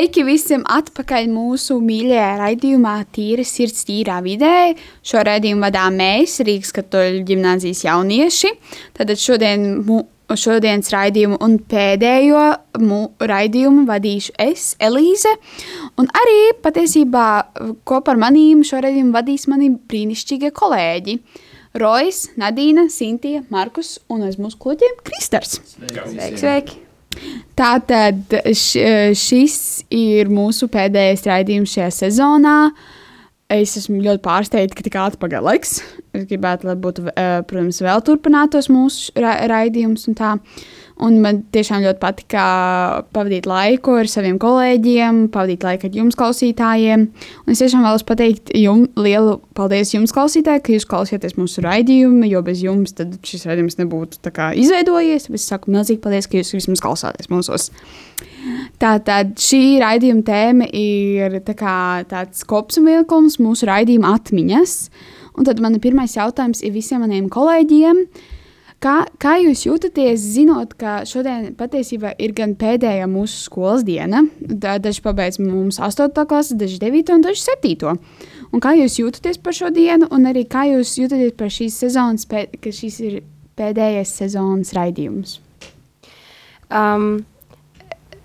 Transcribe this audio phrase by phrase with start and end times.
[0.00, 4.70] Sveiki visiem atpakaļ mūsu mīļajā raidījumā Tīra sirds, tīrā vidē.
[5.04, 8.54] Šo raidījumu vadām mēs, Rīgas katoļu ģimnāzijas jaunieši.
[8.96, 10.00] Tad šodien mu,
[10.32, 12.46] šodienas raidījumu un pēdējo
[12.80, 15.36] mu, raidījumu vadīšu es, Elīze.
[16.00, 17.28] Un arī patiesībā
[17.84, 21.20] kopā ar manīm šo raidījumu vadīs mani brīnišķīgie kolēģi.
[21.76, 25.60] Rojas, Nadīna, Sintīna, Markus un aiz mūsu kloķiem Kristers.
[25.76, 26.86] Sveiki, sveiki!
[27.58, 28.84] Tātad š,
[29.18, 29.56] šis
[29.92, 32.56] ir mūsu pēdējais raidījums šajā sezonā.
[33.50, 35.80] Es esmu ļoti pārsteigta, ka tik ātri pagāja laiks.
[36.14, 40.36] Es gribētu, lai būtu, eh, protams, vēl turpinātos mūsu ra raidījums un tā.
[41.00, 42.44] Un man tiešām ļoti patika
[43.14, 47.06] pavadīt laiku ar saviem kolēģiem, pavadīt laiku ar jums, klausītājiem.
[47.46, 52.28] Un es tiešām vēlos pateikt jums lielu paldies jums, klausītāji, ka jūs klausāties mūsu raidījumu,
[52.28, 54.20] jo bez jums šis raidījums nebūtu
[54.60, 55.30] izveidojies.
[55.32, 57.70] Es saku milzīgi paldies, ka jūs vismaz klausāties mūsos.
[58.80, 61.76] Tātad šī raidījuma tēma ir tā kā,
[62.08, 64.76] tāds kopsavilkums mūsu raidījuma atmiņas.
[65.38, 68.04] Un tad man pirmais jautājums ir visiem maniem kolēģiem.
[68.80, 75.02] Kā, kā jūs jūtaties, zinot, ka šodien patiesībā ir gan pēdējā mūsu skolas diena, daži
[75.04, 76.14] pabeidz mums 8.
[76.28, 77.12] klasi, daži 9.
[77.12, 77.98] un daži 7.
[78.50, 82.24] Un kā jūs jūtaties par šo dienu, un arī kā jūs jūtaties par šīs sezonas,
[82.24, 83.20] ka šis ir
[83.60, 85.36] pēdējais sezonas raidījums?
[86.72, 87.26] Um,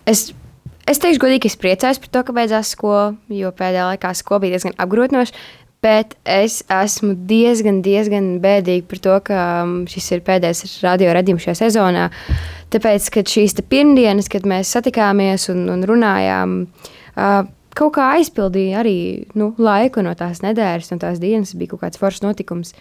[0.08, 0.30] es,
[0.88, 4.56] es teikšu, godīgi, es priecājos par to, ka beidzās skola, jo pēdējā laikā skola bija
[4.56, 5.36] diezgan apgrūtinoša.
[5.86, 11.46] Bet es esmu diezgan, diezgan bēdīga par to, ka um, šis ir pēdējais radio radījums
[11.46, 12.08] šajā sezonā.
[12.74, 17.38] Tāpēc, kad šīs pirmdienas, kad mēs satikāmies un, un runājām, uh,
[17.78, 18.98] kaut kā aizpildīja arī
[19.38, 21.54] nu, laiku no tās nedēļas, no tās dienas.
[21.60, 22.74] Bija kaut kāds foršs notikums.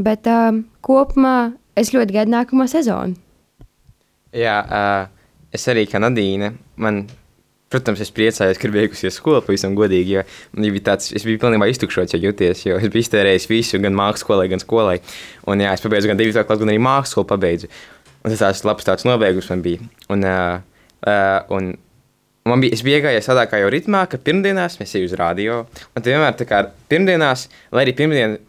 [0.00, 3.18] Bet um, kopumā es ļoti gaidu nākamo sezonu.
[4.36, 6.54] Jā, uh, es arī kā Nadīne.
[6.80, 7.04] Man
[7.68, 10.14] Protams, es priecājos, ka ir beigusies skola, pavisam godīgi.
[10.16, 10.22] Jo
[10.56, 13.96] man bija tāds, es biju pilnībā iztukšots, ja jūties, jo es biju iztērējis visu, gan
[13.96, 14.96] mākslas skolai, gan skolai.
[15.44, 16.46] Un jā, es pabeidzu gan 9.
[16.48, 17.68] klasu, gan arī mākslas skolu pabeidzu.
[18.22, 19.84] Un tas tāds labs tāds nobeigums man bija.
[20.08, 21.74] Un, uh, uh, un
[22.48, 25.60] man bija, es biju iegājies tādā kā jau ritmā, ka pirmdienās mēs ejam uz radio.
[25.92, 28.40] Un tad vienmēr tā kā pirmdienās, lai arī pirmdien,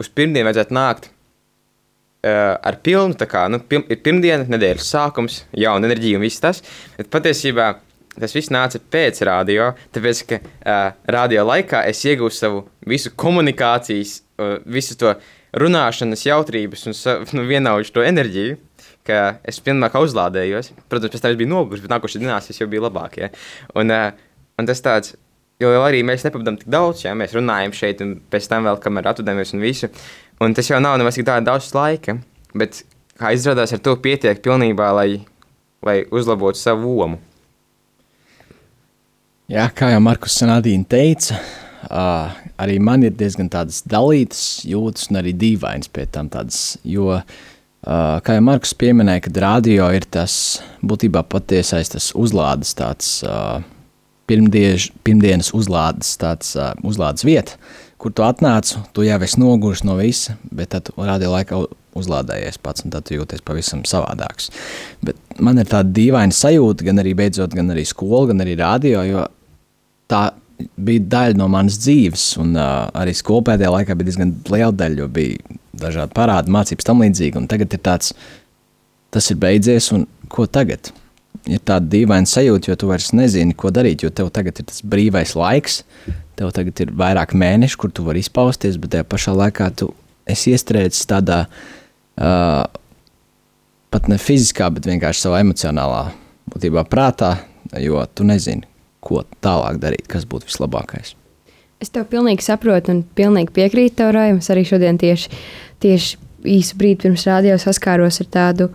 [0.00, 6.16] uz pirmdienu vajadzētu nākt uh, ar pilnu, tā kā nu, pirmdiena, nedēļas sākums, jauna enerģija
[6.16, 6.64] un viss tas.
[6.96, 7.74] Bet patiesībā
[8.20, 14.18] tas viss nāca pēc radio, tāpēc, ka uh, radio laikā es iegūstu savu visu komunikācijas,
[14.38, 15.14] uh, visu to
[15.60, 16.96] runāšanas jautrības un
[17.38, 18.60] nu, vienauģu to enerģiju,
[19.04, 20.72] es pilnībā uzlādējos.
[20.88, 23.18] Protams, pēc tam es biju noguris, bet nākošais dienās es jau biju labāk.
[23.20, 23.28] Ja?
[23.76, 24.10] Un, uh,
[24.58, 25.16] un tas tāds,
[25.62, 29.12] jo arī mēs nepavadām tik daudz, ja mēs runājam šeit, un pēc tam vēl kamēr
[29.12, 29.90] atvadāmies un visu.
[30.42, 32.18] Un tas jau nav nemaz tik daudz laika,
[32.56, 32.82] bet
[33.20, 35.08] kā izrādās, ar to pietiek pilnībā, lai,
[35.86, 37.20] lai uzlabotu savu lomu.
[39.44, 41.36] Jā, kā jau Markus Sanādīna teica,
[41.84, 47.10] uh, arī man ir diezgan tādas dalītas jūtas un arī dīvainas pie tam tādas, jo,
[47.18, 53.60] uh, kā jau Markus pieminēja, kad radio ir tas būtībā patiesais tas uzlādes tāds uh,
[54.32, 57.60] pirmdiež, pirmdienas uzlādes tāds uh, uzlādes vieta,
[58.00, 61.60] kur tu atnāc, tu jau esi noguris no visa, bet tad radio laikā
[62.00, 64.48] uzlādējies pats, un tad jūties pavisam savādāks.
[65.04, 69.04] Bet man ir tāda dīvaina sajūta, gan arī beidzot, gan arī skola, gan arī radio,
[69.06, 69.28] jo
[70.10, 70.24] tā
[70.76, 75.00] bija daļa no manas dzīves, un uh, arī skolā pēdējā laikā bija diezgan liela daļa,
[75.02, 78.12] jo bija dažādi parādi, mācības tam līdzīgi, un tagad ir tāds,
[79.14, 80.92] tas ir beidzies, un ko tagad?
[81.50, 84.80] Ir tāda dīvaina sajūta, jo tu vairs nezini, ko darīt, jo tev tagad ir tas
[84.86, 85.82] brīvais laiks,
[86.38, 89.90] tev tagad ir vairāk mēneši, kur tu vari izpausties, bet tajā pašā laikā tu
[90.30, 92.62] esi iestrēdzis tādā uh,
[93.92, 96.06] pat ne fiziskā, bet vienkārši savā emocionālā
[96.54, 97.36] būtībā prātā,
[97.82, 98.64] jo tu nezini,
[99.04, 101.14] ko tālāk darīt, kas būtu vislabākais.
[101.82, 104.16] Es tev pilnīgi saprotu un pilnīgi piekrītu tev.
[104.38, 105.32] Es arī šodien tieši,
[105.84, 106.20] tieši
[106.54, 108.68] īsu brīdi pirms rādījuma saskāros ar tādu,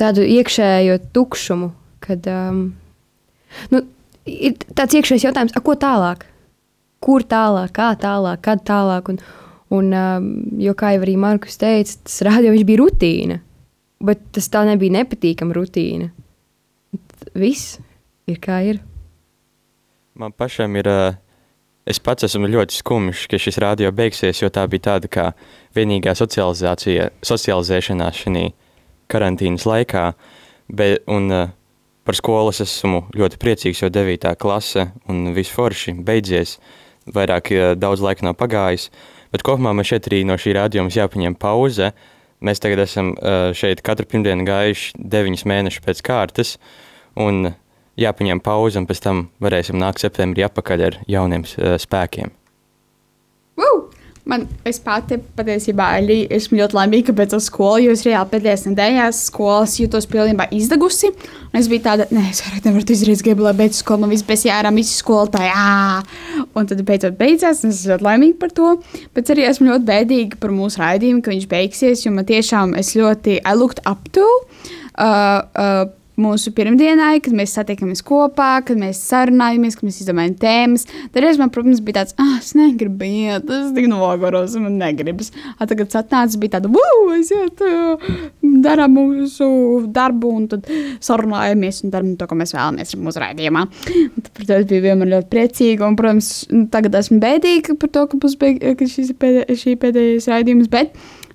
[0.00, 1.70] tādu iekšējo tukšumu,
[2.04, 2.64] kad um,
[3.72, 3.84] nu,
[4.28, 6.26] ir tāds iekšējs jautājums, ko tālāk?
[7.02, 9.14] Kur tālāk, kā tālāk, kad tālāk?
[9.14, 9.22] Un,
[9.72, 10.24] Un, um,
[10.60, 13.38] jo, kā jau arī Markus teica, tas rādījums bija rutīna.
[14.04, 16.10] Bet tas tā nebija nepatīkama rutīna.
[17.38, 17.78] Viss
[18.28, 18.82] ir kā ir.
[20.14, 21.14] Man pašam ir uh,
[21.88, 25.24] es pats esmu ļoti skumjš, ka šis radio beigsies, jo tā bija tāda kā
[25.76, 28.50] vienīgā socializācija, socializēšanās šajā
[29.12, 30.10] karantīnas laikā.
[30.68, 31.54] Be, un, uh,
[32.04, 34.34] par skolu es esmu ļoti priecīgs, jo 9.
[34.36, 36.58] klase un viss forši beidzies.
[37.08, 38.90] Vairāk uh, daudz laika nav pagājis.
[39.32, 41.94] Bet kopumā man šeit arī no šī rādījuma jāpaņem pauze.
[42.44, 43.14] Mēs tagad esam
[43.56, 46.56] šeit katru pirmdienu gājuši deviņus mēnešus pēc kārtas.
[47.16, 47.54] Un
[48.00, 52.32] jāpaņem pauze, un pēc tam varēsim nākt septembrī atpakaļ ar jauniem uh, spēkiem.
[53.60, 53.88] Woo!
[54.22, 55.88] Man, es pati patiesībā
[56.30, 61.10] esmu ļoti laimīga, pēc tam skolas, jo es reāli pēdējās nedēļās skolas jutos pilnībā izdegusi.
[61.58, 64.44] Es biju tāda, nē, es vairāk nevaru izdarīt, gribu, lai beigtu skolu, man viss bez
[64.46, 66.44] jārām, visi skolotāji, ā!
[66.54, 68.68] Un tad beidzot beidzās, un es esmu ļoti laimīga par to.
[69.18, 72.94] Bet arī esmu ļoti bēdīga par mūsu raidījumu, ka viņš beigsies, jo man tiešām es
[72.94, 74.28] ļoti I looked up to.
[74.92, 75.82] Uh, uh,
[76.20, 80.84] mūsu pirmdienai, kad mēs satiekamies kopā, kad mēs sarunājamies, kad mēs izdomājam tēmas.
[81.12, 85.32] Tad reiz man, protams, bija tāds, ah, es negribu iet, es tik nogoros, man negribas.
[85.56, 87.62] A, tagad satnācis bija tāda, wow, aiziet,
[88.64, 89.48] darām mūsu
[89.92, 90.68] darbu un tad
[91.02, 93.64] sarunājamies un darām to, ko mēs vēlamies mūsu raidījumā.
[94.22, 96.32] Tad, protams, bija vienmēr ļoti priecīga un, protams,
[96.74, 100.92] tagad esmu bēdīga par to, ka būs beig, ka šis pēdē, šī pēdējais raidījums, bet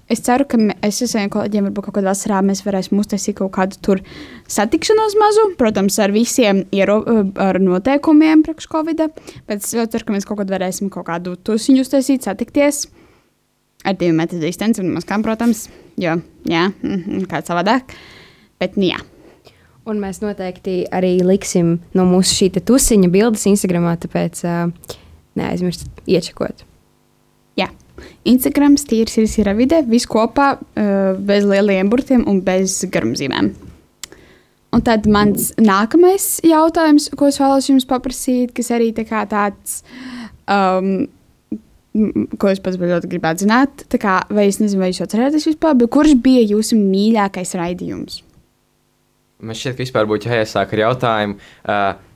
[0.07, 3.51] Es ceru, ka es ar saviem kolēģiem, varbūt kaut kādā vasarā mēs varēsim uztaisīt kaut
[3.57, 4.01] kādu tur
[4.47, 5.49] satikšanos mazu.
[5.59, 7.01] Protams, ar visiem iero,
[7.43, 9.03] ar noteikumiem priekš Covid.
[9.49, 12.85] Bet es ļoti ceru, ka mēs kaut kad varēsim kaut kādu tusiņu uztaisīt, satikties
[13.87, 15.67] ar divu metru distanci un maskām, protams,
[15.99, 16.17] jo,
[16.49, 16.63] jā,
[17.31, 17.93] kā savādāk.
[18.61, 19.03] Bet, nu, jā.
[19.87, 24.97] Un mēs noteikti arī liksim no mūsu šī tusiņa bildes Instagramā, tāpēc uh,
[25.39, 26.65] neaizmirstiet iečakot.
[28.27, 33.53] Instagram, tīrs ir siravide, viss kopā, uh, bez lieliem burtiem un bez garumzīmēm.
[34.75, 39.79] Un tad mans nākamais jautājums, ko es vēlos jums paprasīt, kas arī tā tāds,
[40.43, 41.07] um,
[42.37, 45.91] ko es pats ļoti gribētu zināt, kā, vai es nezinu, vai jūs atceraties vispār, bet
[45.95, 48.21] kurš bija jūsu mīļākais raidījums?
[49.37, 51.37] Man šķiet, ka vispār būtu jāiesāk ar jautājumu.
[51.63, 52.06] Uh,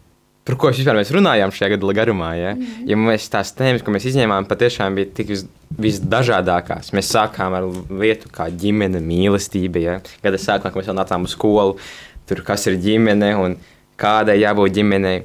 [0.48, 2.32] par ko vispār mēs runājām šajā gada garumā.
[2.40, 5.46] Ja, mm ja mēs tās tēmas, ko mēs izņēmām, patiešām bija tik vis,
[5.82, 6.92] visdažādākās.
[6.98, 9.84] Mēs sākām ar lietu kā ģimene, mīlestība.
[9.84, 9.98] Ja.
[10.24, 11.78] Gada sākumā, mēs vēl nācām uz skolu,
[12.30, 13.58] tur kas ir ģimene un
[14.02, 15.22] kādai jābūt ģimenei.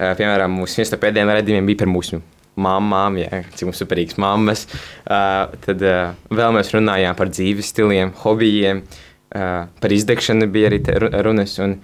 [0.00, 2.22] Piemēram, mūsu viens no pēdējiem redzējumiem bija par mūsu
[2.60, 4.66] mamām, ja, cik mums superīgas mammas.
[5.04, 10.80] Uh, tad uh, vēl mēs runājām par dzīves stiliem, hobijiem, uh, par izdegšanu bija arī
[11.26, 11.56] runas.
[11.62, 11.76] Un,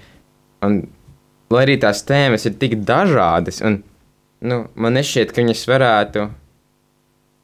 [0.67, 0.81] un
[1.53, 3.73] lai arī tās tēmas ir tik dažādas, un
[4.47, 6.21] nu, man nešķiet, ka viņas varētu.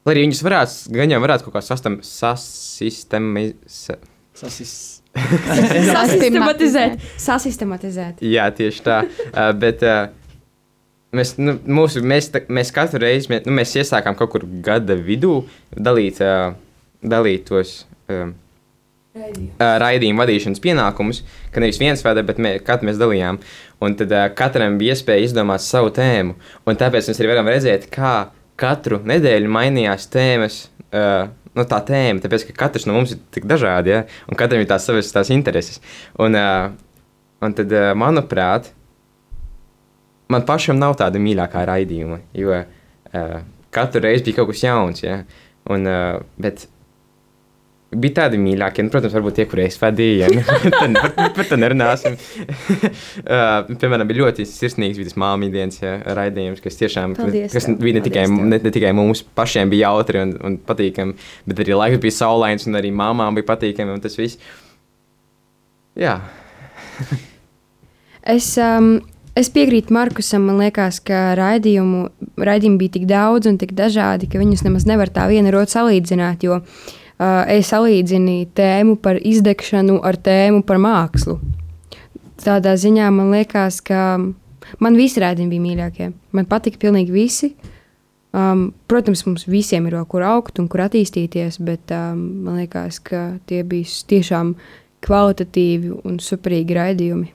[0.03, 4.01] Lai arī viņas varētu, gan jau varētu kaut kā sastam, sasistematizēt.
[4.35, 4.73] Sasis.
[5.93, 6.99] Sasistematizēt.
[7.21, 8.15] Sasistematizēt.
[8.25, 8.97] Jā, tieši tā.
[9.05, 10.09] uh, bet uh,
[11.15, 14.97] mēs, nu, mūsu, mēs, tā, mēs katru reizi mēs, nu, mēs iesākām kaut kur gada
[14.97, 15.43] vidū
[15.77, 16.57] dalīt, uh,
[17.05, 17.83] dalīt tos.
[18.11, 18.33] Um,
[19.13, 21.21] raidījuma vadīšanas pienākumus,
[21.53, 23.39] ka nevis viens vada, bet mē, katru mēs dalījām.
[23.83, 26.33] Un tad uh, katram bija iespēja izdomāt savu tēmu.
[26.65, 30.65] Un tāpēc mēs arī varam redzēt, kā katru nedēļu mainījās tēmas.
[30.89, 33.99] Uh, Nu, tā tēma, tāpēc ka katrs no mums ir tik dažāds, ja?
[34.25, 35.75] un katram ir tās savas tās intereses.
[36.17, 36.71] Un, uh,
[37.45, 38.71] un tad, uh, manuprāt,
[40.33, 43.35] man pašam nav tāda mīļākā raidījuma, jo uh,
[43.69, 45.03] katru reizi bija kaut kas jauns.
[45.05, 45.19] Ja?
[45.69, 46.65] Un, uh, bet
[47.99, 50.29] Bija tādi mīļākie, nu, protams, varbūt tie, kuriem es vadīju.
[50.33, 50.57] Ja?
[51.03, 52.15] par, par to nerunāsim.
[52.15, 57.97] uh, piemēram, bija ļoti sirsnīgs vidus māmiņu dienas ja, raidījums, kas tiešām Paldies, kas bija
[57.97, 61.17] ne tikai, ne, ne tikai mums pašiem bija jautri un, un patīkami,
[61.49, 64.39] bet arī laiks bija saulains un arī māmām bija patīkami un tas viss.
[65.99, 66.17] Jā.
[68.33, 68.95] es, um,
[69.37, 70.47] es piekrītu Markusam.
[70.49, 72.07] Man liekas, ka raidījumu,
[72.39, 76.47] raidījumu bija tik daudz un tik dažādi, ka viņus nemaz nevar tā viena rota salīdzināt.
[76.47, 76.99] Jo, uh,
[77.51, 81.37] es salīdzinu tēmu par izdegšanu ar tēmu par mākslu.
[82.43, 84.17] Tādā ziņā man liekas, ka
[84.83, 86.09] man visi rādījumi bija mīļākie.
[86.35, 87.53] Man patika pilnīgi visi.
[88.33, 92.97] Um, protams, mums visiem ir vēl kur augt un kur attīstīties, bet um, man liekas,
[93.05, 94.55] ka tie bija tiešām
[95.05, 97.29] kvalitatīvi un superīgi raidījumi.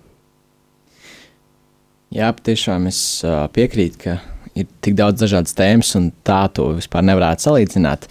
[2.18, 4.16] Jā, patiešām es uh, piekrītu, ka
[4.58, 8.08] ir tik daudz dažādas tēmas, un tā to vispār nevarētu salīdzināt.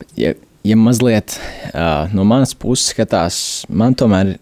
[0.00, 0.32] Bet, ja
[0.64, 1.38] ja mazliet
[1.72, 4.36] uh, no manas puses skatās, man tomēr,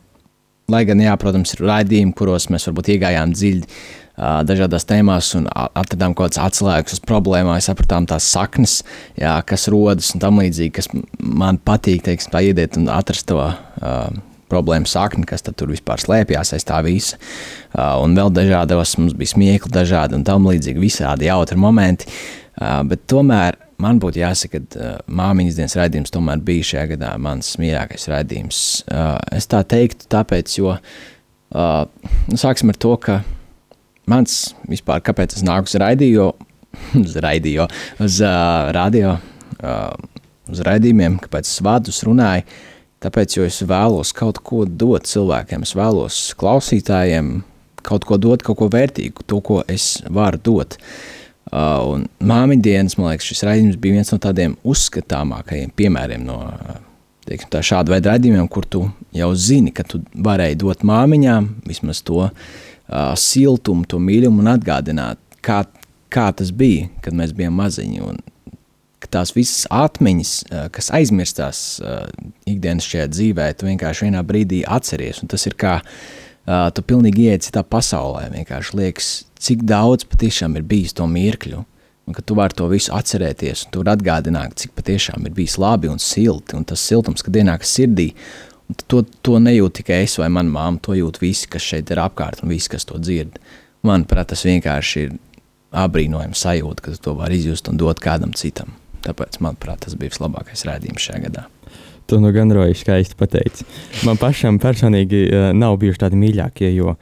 [0.69, 5.47] lai gan, jā, protams, ir raidījumi, kuros mēs varbūt iegājām dziļi uh, dažādās tēmās un
[5.55, 8.81] atradām kaut kādas atslēgas uz problēmām, sapratām tās saknes,
[9.19, 10.91] jā, kas rodas un tam līdzīgi, kas
[11.23, 14.09] man patīk, teiksim, tā iediet un atrast to uh,
[14.49, 17.19] problēmu sakni, kas tur vispār slēpjas aiz tā visa.
[17.71, 22.09] Uh, un vēl dažādos mums bija smiekli, dažādi un tam līdzīgi, visādi jautri momenti.
[22.59, 27.13] Uh, bet tomēr man būtu jāsaka, ka uh, māmiņas dienas raidījums tomēr bija šajā gadā
[27.23, 28.61] mans mīļākais raidījums.
[28.91, 33.21] Uh, es tā teiktu, tāpēc, jo uh, nu, sāksim ar to, ka
[34.11, 34.39] mans
[34.71, 36.49] vispār, kāpēc es nāku uz raidījumu,
[37.05, 37.69] uz raidījumu,
[38.05, 39.15] uz uh, radio,
[39.61, 39.93] uh,
[40.51, 42.47] uz raidījumiem, kāpēc es vārdus runāju,
[43.05, 47.39] tāpēc, jo es vēlos kaut ko dot cilvēkiem, es vēlos klausītājiem
[47.87, 50.75] kaut ko dot, kaut ko vērtīgu, to, ko es varu dot.
[50.75, 51.18] Uh,
[51.49, 56.43] Uh, un māmiņu dienas, man liekas, šis raidījums bija viens no tādiem uzskatāmākajiem piemēriem no
[57.29, 58.85] teiksim, tā, šāda veida raidījumiem, kur tu
[59.17, 62.33] jau zini, ka tu varēji dot māmiņām vismaz to uh,
[63.19, 65.63] siltumu, to mīlumu un atgādināt, kā,
[66.13, 68.05] kā tas bija, kad mēs bijām maziņi.
[68.05, 68.21] Un,
[69.09, 72.05] tās visas atmiņas, uh, kas aizmirstās uh,
[72.49, 75.23] ikdienas šajā dzīvē, tu vienkārši vienā brīdī atceries.
[75.33, 78.27] Tas ir kā uh, tu pilnīgi ieiet citā pasaulē.
[78.35, 81.63] Vienkārši liekas, cik daudz patiešām ir bijis to mirkļu,
[82.09, 85.59] un ka tu vari to visu atcerēties, un tu vari atgādināt, cik patiešām ir bijis
[85.61, 88.11] labi un silti, un tas siltums, kad ienākas sirdī,
[88.69, 92.01] un to, to nejūt tikai es vai mana māma, to jūt visi, kas šeit ir
[92.03, 93.39] apkārt, un visi, kas to dzird.
[93.87, 95.15] Manuprāt, tas vienkārši ir
[95.77, 98.73] apbrīnojams sajūta, ka to vari izjust un dot kādam citam.
[99.05, 101.47] Tāpēc, manuprāt, tas bija vislabākais rādījums šajā gadā.
[102.09, 103.67] Tu nu gan roji skaisti pateici.
[104.09, 106.97] Man pašam personīgi uh, nav bijuši tādi mīļākie, jo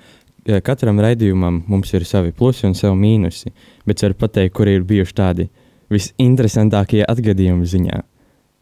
[0.47, 3.51] katram raidījumam mums ir savi plusi un savi mīnusi,
[3.87, 5.49] bet varu pateikt, kur ir bijuši tādi
[5.93, 8.01] visinteresantākie atgadījumi ziņā.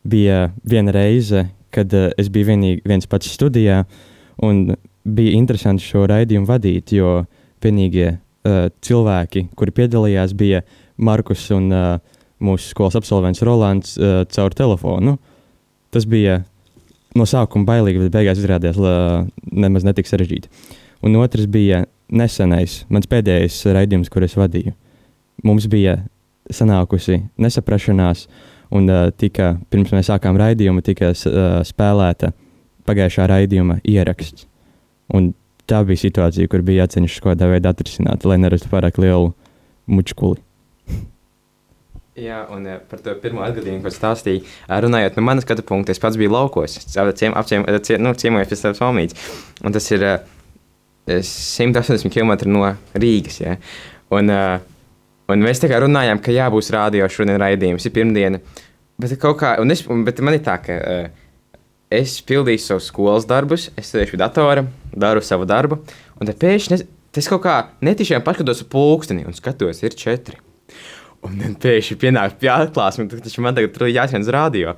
[0.08, 0.38] Bija
[0.68, 3.82] viena reize, kad uh, es biju vienīgi, viens pats studijā,
[4.44, 4.66] un
[5.04, 7.24] bija interesanti šo raidījumu vadīt, jo
[7.64, 10.62] vienīgie uh, cilvēki, kuri piedalījās, bija
[10.96, 11.98] Markus un uh,
[12.44, 15.18] mūsu skolas absolvents Rolands uh, caur telefonu.
[15.94, 16.40] Tas bija
[17.16, 20.48] no sākuma bailīgi, bet beigās izrādījās uh, nemaz netik sarežģīti.
[20.48, 24.74] Uh, un otrs bija nesenais, mans pēdējais raidījums, kur es vadīju.
[25.44, 25.98] Mums bija
[26.52, 28.26] sanākusi nesaprašanās,
[28.74, 32.32] un uh, tika, pirms mēs sākām raidījumu, tika uh, spēlēta
[32.88, 34.46] pagājušā raidījuma ieraksts.
[35.14, 35.32] Un
[35.68, 39.32] tā bija situācija, kur bija jācenšas kaut kādā veidā atrisināt, lai nerastu pārāk lielu
[39.90, 40.40] mučkuli.
[42.14, 46.18] Jā, un par to pirmo atgadījumu, ko stāstīju, runājot no manas skatu punkta, es pats
[46.20, 49.32] biju laukos, apciem, apciem, ciem, nu, pie savas mamītes.
[49.66, 50.04] Un tas ir
[51.08, 53.40] 180 km no Rīgas.
[53.42, 53.56] Ja?
[54.14, 54.60] Un, uh,
[55.30, 58.40] un mēs tā kā runājām, ka jābūs rādio šodien raidījums, ir pirmdiena.
[59.00, 61.06] Bet, kā, un es, bet man ir tā, ka uh,
[61.92, 65.80] es pildīju savus skolas darbus, es sēžu pie datora, daru savu darbu,
[66.18, 66.80] un tad pēkšņi
[67.14, 70.40] es kaut kā netiešām paskatos uz pulksteni un skatos, ir četri.
[71.24, 74.74] Un tad pēkšņi pienāk pie atklāsmes, ka taču man tagad ir jāskan uz rādio.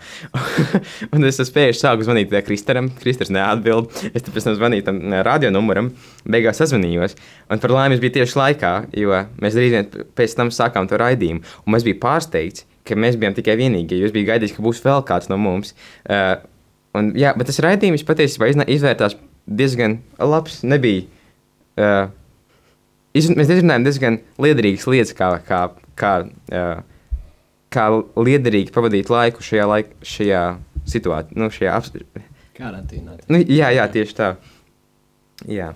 [1.15, 2.91] un es pēkšņi sāku zvanīt Kristaram.
[3.01, 3.91] Kristers neatbild.
[4.13, 5.91] Es pēc tam zvanīju tam radio numuram,
[6.23, 7.17] beigās sazvanījos.
[7.51, 9.89] Un par laimi es biju tieši laikā, jo mēs drīz vien
[10.19, 11.43] pēc tam sākām to raidījumu.
[11.65, 13.99] Un mēs bijām pārsteigti, ka mēs bijām tikai vienīgie.
[14.05, 15.75] Jūs bijāt gaidījis, ka būs vēl kāds no mums.
[16.07, 16.37] Uh,
[16.95, 20.63] un, jā, bet tas raidījums patiesībā izvērtās diezgan labs.
[20.67, 21.09] Nebija.
[21.77, 22.07] Uh,
[23.19, 25.65] iz, mēs izrunājām diezgan liederīgas lietas, kā, kā
[25.99, 27.11] kā, uh,
[27.73, 30.45] kā liederīgi pavadīt laiku šajā, laik, šajā
[30.87, 32.25] situācijā, nu, šajā apstākļā.
[32.57, 33.19] Karantīnā.
[33.29, 34.31] Nu, jā, jā, tieši tā.
[35.51, 35.73] Jā.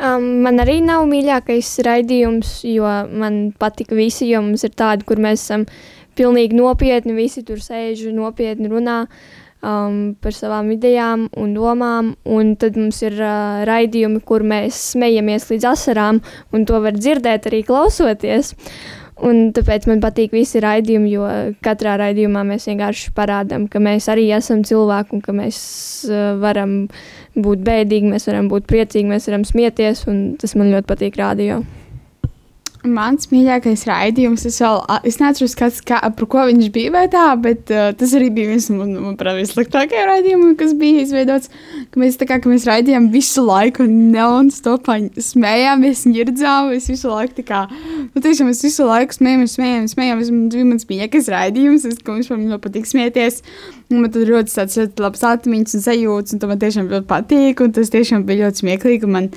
[0.00, 2.88] Um, man arī nav mīļākais raidījums, jo
[3.20, 5.66] man patika visi, jo mums ir tādi, kur mēs esam
[6.16, 9.02] pilnīgi nopietni, visi tur sēž nopietni runā.
[9.04, 12.14] Uh, um, par savām idejām un domām.
[12.28, 16.22] Un tad mums ir uh, raidījumi, kur mēs smejamies līdz asarām,
[16.54, 18.54] un to var dzirdēt arī klausoties.
[19.20, 21.26] Un tāpēc man patīk visi raidījumi, jo
[21.64, 25.58] katrā raidījumā mēs vienkārši parādām, ka mēs arī esam cilvēki un ka mēs
[26.08, 26.86] uh, varam
[27.36, 30.06] būt bēdīgi, mēs varam būt priecīgi, mēs varam smieties.
[30.40, 31.79] Tas man ļoti patīk rādījumā.
[32.80, 37.26] Mans mīļākais raidījums, es vēl es neatceros, kas, kā, par ko viņš bija, vai tā,
[37.36, 41.50] bet uh, tas arī bija viens no man, man vissliktākajiem raidījumiem, kas bija izveidots.
[41.92, 47.44] Ka mēs, kā, ka mēs raidījām visu laiku, non-stopā smējāmies, ņirdzām, mēs visu laiku tā
[47.50, 47.60] kā,
[48.14, 50.32] nu tiešām mēs visu laiku smējāmies, smējāmies, smējāmies.
[50.32, 53.42] Tas bija mans mīļākais raidījums, es, ka mums ļoti patīk smieties.
[53.92, 57.76] Man tur ļoti tāds ļoti labs atmiņas un sajūtas, un man tiešām ļoti patīk, un
[57.76, 59.10] tas tiešām bija ļoti smieklīgi.
[59.10, 59.28] Man,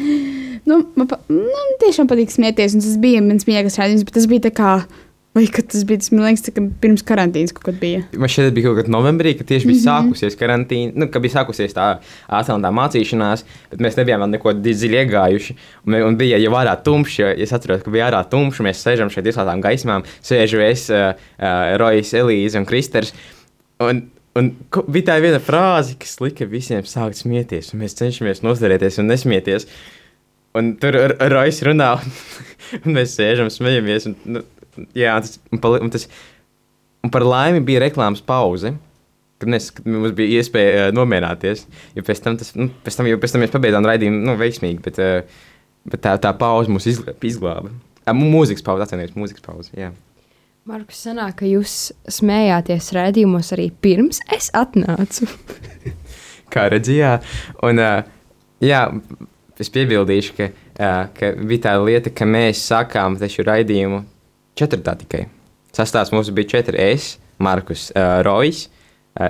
[0.69, 4.29] nu, man, pa, nu, tiešām patīk smieties, un tas bija mans mīļākais raidījums, bet tas
[4.31, 4.75] bija tā kā.
[5.33, 8.03] Vai tas bija tas, liekas, ka pirms karantīnas kaut kad bija?
[8.21, 10.11] Man šķiet, bija kaut kad novembrī, kad tieši bija mm -hmm.
[10.11, 11.87] sākusies karantīna, nu, kad bija sākusies tā
[12.29, 13.41] ātrā mācīšanās,
[13.71, 15.55] bet mēs nebijām vēl neko dziļi iegājuši.
[15.87, 19.09] Un, un bija jau ārā tumšs, jo es atceros, ka bija ārā tumšs, mēs sēžam
[19.09, 23.13] šeit visādām gaismām, sēžu es, uh, uh, Rojas, Elīze un Kristers.
[23.81, 24.47] Un, Un
[24.89, 29.67] bija tā viena frāze, kas lika visiem sākt smieties, un mēs cenšamies nosdarīties un nesmieties.
[30.59, 30.97] Un tur
[31.33, 32.15] Rojas runā, un,
[32.83, 34.07] un mēs sēžam, smejamies.
[34.09, 34.43] Un, nu,
[34.97, 36.07] jā, tas, un, pali, un, tas,
[37.03, 38.75] un par laimi bija reklāmas pauze.
[39.41, 41.65] Kad, mēs, kad mums bija iespēja uh, nomierināties,
[41.97, 45.01] jo pēc tam, tas, nu, pēc tam, pēc tam mēs pabeidzām raidījumu nu, veiksmīgi, bet,
[45.03, 45.49] uh,
[45.89, 47.17] bet tā, tā pauze mūs izglāba.
[47.27, 47.73] izglāba.
[48.05, 49.73] Uh, mūzikas pauze, atvainojos, mūzikas pauze.
[49.75, 49.89] Jā.
[50.69, 55.27] Markus, sanāk, ka jūs smējāties rādījumos arī pirms es atnācu.
[56.53, 57.27] Kā redzējāt,
[57.67, 58.05] un uh,
[58.63, 58.85] jā,
[59.61, 60.49] es piebildīšu, ka,
[61.17, 64.03] ka bija tā lieta, ka mēs sākām taču raidījumu
[64.57, 65.27] četrtā tikai.
[65.73, 66.77] Sastāvs mums bija četri.
[66.93, 68.21] Es, Markus, uh,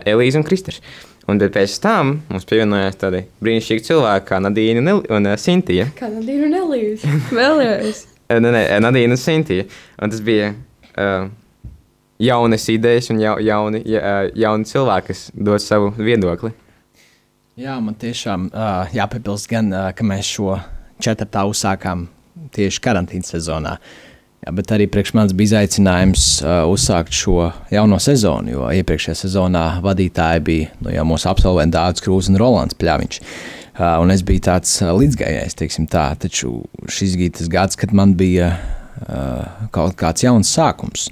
[0.08, 0.82] Elīze un Kristers.
[1.28, 5.88] Un pēc tam mums pievienojās tādi brīnišķīgi cilvēki, kā Nadīna un, un Sintīna.
[5.96, 7.14] Kā Nadīna un Elīze?
[7.32, 8.04] Vēlreiz.
[8.34, 9.68] Nē, nē, Nadīna un Sintīna.
[10.04, 11.30] Un tas bija uh,
[12.24, 16.52] jaunas idejas un ja, jauni, ja, jauni cilvēki, kas dod savu viedokli.
[17.54, 20.56] Jā, man tiešām uh, jāpiebilst, gan, uh, ka mēs šo
[21.06, 22.08] četrtā uzsākām
[22.56, 23.76] tieši karantīnas sezonā.
[24.42, 29.62] Jā, bet arī priekš manis bija izaicinājums uh, uzsākt šo jauno sezonu, jo iepriekšējā sezonā
[29.86, 33.22] vadītāji bija nu, mūsu absolventi Dārts Krūs un Rolands Pļaviņš.
[33.22, 36.56] Uh, un es biju tāds uh, līdzgājējs, teiksim tā, taču
[36.90, 41.06] šis bija tas gads, kad man bija uh, kaut kāds jauns sākums.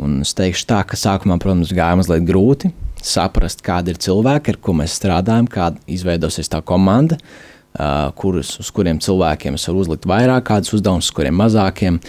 [0.00, 2.72] Un es teikšu tā, ka sākumā, protams, gāja mazliet grūti
[3.06, 8.72] saprast, kādi ir cilvēki, ar ko mēs strādājam, kāda izveidosies tā komanda, uh, kurus, uz
[8.74, 12.00] kuriem cilvēkiem es varu uzlikt vairāk, kādus uzdevumus, uz kuriem mazākiem.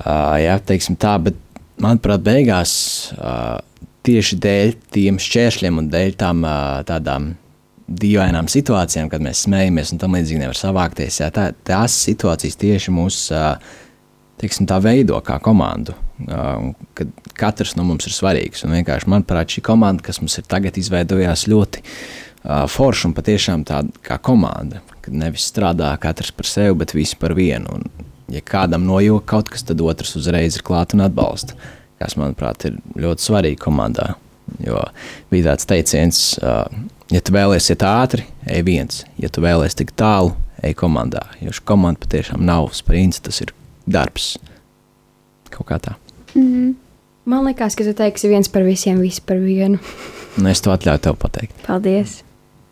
[0.00, 1.36] Uh, jā, teiksim tā, bet
[1.80, 2.72] manuprāt, beigās
[3.18, 3.58] uh,
[4.06, 7.34] tieši dēļ tiem šķēršļiem un dēļ tām uh, tādām
[7.90, 12.94] dīvainām situācijām, kad mēs smējamies un tam līdzīgi nevar savākties, jā, tā, tās situācijas tieši
[12.94, 13.56] mūs uh,
[14.40, 15.94] teiksim, tā veido kā komandu.
[16.96, 18.64] Kad katrs no mums ir svarīgs.
[18.66, 21.84] Un vienkārši, manuprāt, šī komanda, kas mums ir tagad, izveidojās ļoti
[22.72, 24.80] forša un patiešām tāda kā komanda.
[25.04, 27.80] Kad nevis strādā katrs par sevi, bet visi par vienu.
[27.80, 31.56] Un ja kādam nojūta kaut kas, tad otrs uzreiz ir klāts un atbalsta.
[32.00, 34.14] Kas, manuprāt, ir ļoti svarīgi komandā.
[34.64, 34.80] Jo
[35.30, 40.32] bija tāds teiciens, ja tu vēlēsies iet ātri, ej viens, ja tu vēlēsies tik tālu,
[40.64, 41.26] ej komandā.
[41.44, 43.52] Jo šī komanda patiešām nav sprints, tas ir
[43.86, 44.38] darbs.
[45.50, 45.94] Kaut kā tā.
[46.34, 46.74] Mm -hmm.
[47.24, 49.78] Man liekas, ka tu teiksi viens par visiem, visi par vienu.
[50.38, 51.54] Nu, es to atļauju tev pateikt.
[51.66, 52.22] Paldies!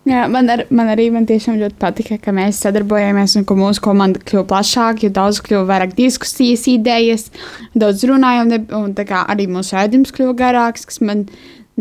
[0.09, 3.83] Jā, man, ar, man arī man tiešām ļoti patika, ka mēs sadarbojamies un ka mūsu
[3.85, 7.27] komanda kļuva plašāka, jo daudz kļuva vairāk diskusijas, idejas,
[7.75, 11.27] daudz runājām, un kā, arī mūsu ēdījums kļuva garāks, kas man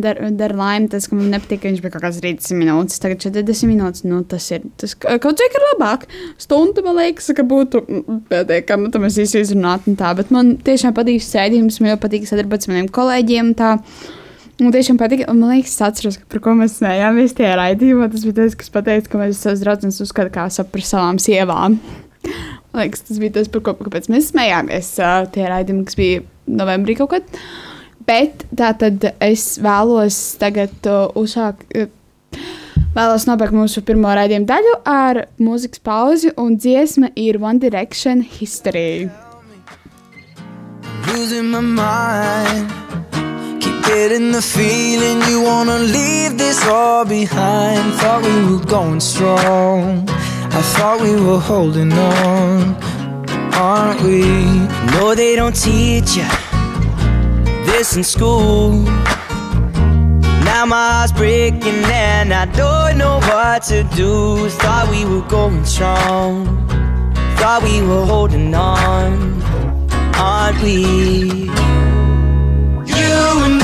[0.02, 0.90] dara dar laimi.
[0.92, 4.06] Tas, ka man nepatīk, ka viņš bija kaut kāds 30 minūtes, tagad 40 minūtes.
[4.08, 6.06] Nu, tas ir tas, kaut cik ir labāk.
[6.42, 7.84] Stunda man liekas, ka būtu
[8.32, 12.30] pietiekami, tad mēs visi izrunātu un tā, bet man tiešām patīk sēdījums, man jau patīk
[12.30, 13.52] sadarboties ar maniem kolēģiem.
[13.60, 13.76] Tā.
[14.58, 18.08] Man tiešām patīk, un man liekas, es atceros, par ko mēs smējāmies tajā raidījumā.
[18.10, 21.78] Tas bija tas, kas teica, ka mēs savus draugus uzskatām kā par savām sievām.
[22.74, 27.14] Man liekas, tas bija tas, par ko mēs smējāmies tajā raidījumā, kas bija novembrī kaut
[27.14, 27.38] kad.
[28.08, 31.68] Bet tā tad es vēlos tagad uh, uzsākt.
[31.76, 31.92] Uh,
[32.98, 39.10] Vēlos nobeigt mūsu pirmo raidījumu daļu ar mūzikas pauzi, un dziesma ir One Direction History.
[41.12, 42.72] Losing my mind.
[43.86, 47.94] Getting the feeling you wanna leave this all behind.
[48.02, 50.10] Thought we were going strong.
[50.10, 52.76] I thought we were holding on,
[53.54, 54.24] aren't we?
[54.96, 56.47] No, they don't teach you
[57.78, 58.72] in school.
[60.44, 64.50] Now my heart's breaking and I don't know what to do.
[64.50, 66.48] Thought we were going strong.
[67.38, 69.44] Thought we were holding on,
[70.16, 71.46] aren't we?
[72.98, 73.57] You and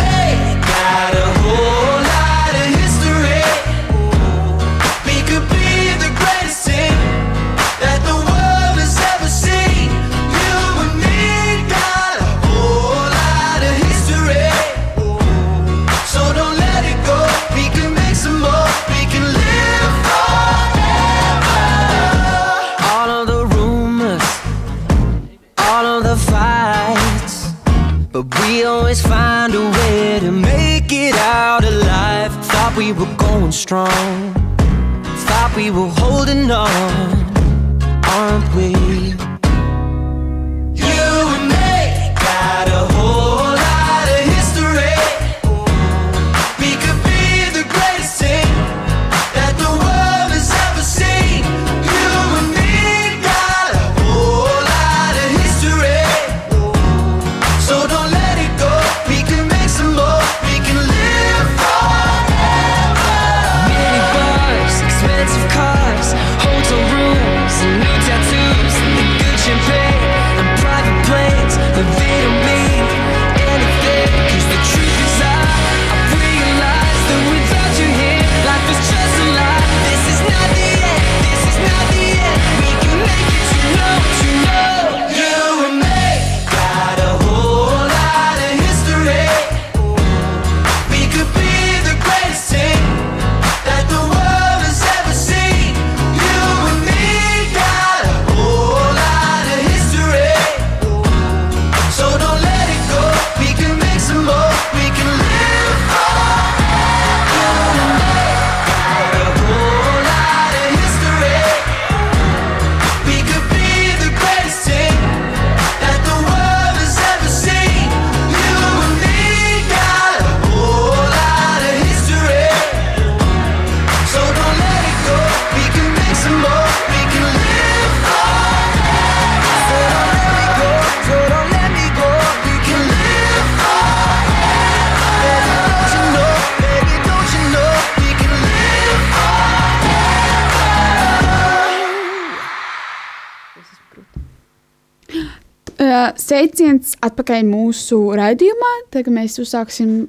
[147.23, 148.73] atpakaļ mūsu raidījumā.
[148.91, 150.07] Tagad mēs uzsāksim.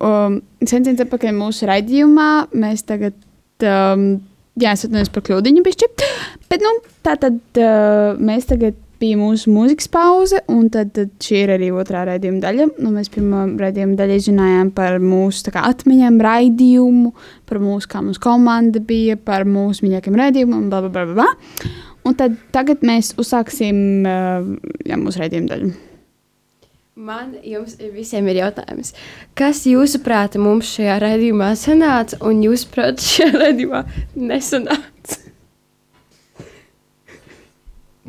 [0.00, 2.48] Um, sveiciens atpakaļ mūsu raidījumā.
[2.56, 3.16] Mēs tagad.
[3.60, 4.22] Um,
[4.56, 5.90] jā, es atvainojos par kļūdiņu, bišķi.
[6.48, 11.38] Bet, nu, tā tad uh, mēs tagad bija mūsu mūzikas pauze, un tad, tad šī
[11.44, 12.66] ir arī otrā raidījuma daļa.
[12.80, 17.12] Nu, mēs pirmā raidījuma daļā izrunājām par mūsu kā, atmiņām, raidījumu,
[17.48, 21.70] par mūsu, kā mūsu komanda bija, par mūsu mīļākajiem raidījumiem, bla, bla, bla, bla.
[22.06, 24.46] Un tad tagad mēs uzsāksim uh,
[24.88, 25.70] jā, mūsu raidījuma daļu.
[27.00, 28.90] Man jums visiem ir jautājums,
[29.38, 33.84] kas jūsuprāt mums šajā raidījumā sanāca un jūsuprāt šajā raidījumā
[34.20, 35.20] nesanāca?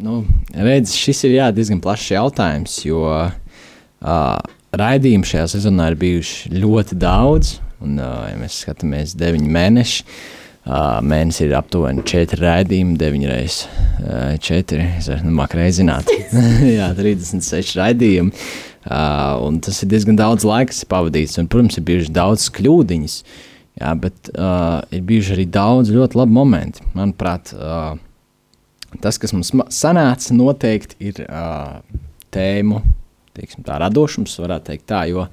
[0.01, 0.21] Nu,
[0.56, 4.36] redz, šis ir jā, diezgan plašs jautājums, jo uh,
[4.82, 7.58] raidījumu šajā sezonā ir bijuši ļoti daudz.
[7.82, 13.63] Un, uh, ja mēs skatāmies deviņi mēneši, uh, mēnesis ir aptuveni četri raidījumi, deviņi reizes
[13.65, 14.84] uh, četri.
[15.00, 16.12] Es nu, māku reizināt.
[16.78, 18.36] jā, 36 raidījumi.
[18.82, 21.39] Uh, tas ir diezgan daudz laika pavadīts.
[21.41, 23.17] Un, protams, ir bijuši daudz kļūdiņas,
[23.82, 26.86] jā, bet uh, ir bijuši arī daudz ļoti labi momenti.
[26.97, 27.93] Manuprāt, uh,
[29.02, 31.78] tas, kas mums sanāca, noteikti ir uh,
[32.34, 32.82] tēmu
[33.38, 35.26] teiksim, tā, radošums, varētu teikt tā, jo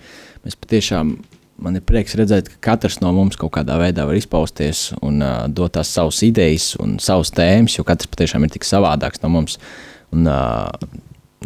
[0.45, 1.17] mēs patiešām.
[1.59, 5.47] Man ir prieks redzēt, ka katrs no mums kaut kādā veidā var izpausties un uh,
[5.51, 9.59] dot tās savas idejas un savas tēmas, jo katrs patiešām ir tik savādāks no mums.
[10.15, 10.71] Un, uh,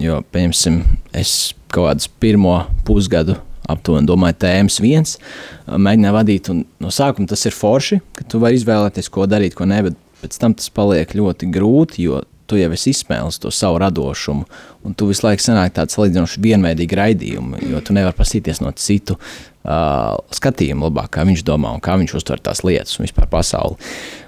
[0.00, 0.82] jo, pieņemsim,
[1.16, 3.38] es kaut kādus pirmo pusgadu
[3.72, 5.16] aptuveni domāju, tēmas viens,
[5.66, 9.68] mēģināju vadīt, un no sākuma tas ir forši, ka tu vari izvēlēties, ko darīt, ko
[9.70, 12.20] ne, bet pēc tam tas paliek ļoti grūti, jo
[12.52, 14.44] tu jau esi izsmēlis to savu radošumu,
[14.84, 19.16] un tu visu laiku sanāk tāds salīdzinoši vienveidīgi raidījumi, jo tu nevari pasīties no citu
[19.16, 23.78] uh, skatījumu labāk, kā viņš domā un kā viņš uztver tās lietas un vispār pasauli.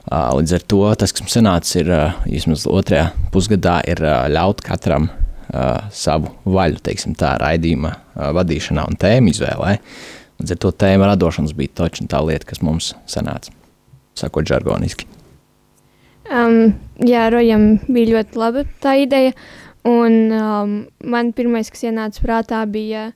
[0.08, 4.24] Uh, līdz ar to tas, kas mums sanāca, ir, uh, vismaz otrajā pusgadā, ir uh,
[4.32, 9.76] ļaut katram uh, savu vaļu, teiksim tā, raidījuma uh, vadīšanā un tēmu izvēlē.
[10.40, 13.52] Līdz ar to tēma radošanas bija točna tā lieta, kas mums sanāca,
[14.18, 15.13] sakot žargoniski.
[16.24, 16.72] Um,
[17.04, 19.34] jā, Rojam bija ļoti laba tā ideja.
[19.84, 20.72] Un um,
[21.04, 23.10] man pirmais, kas ienāca prātā, bija,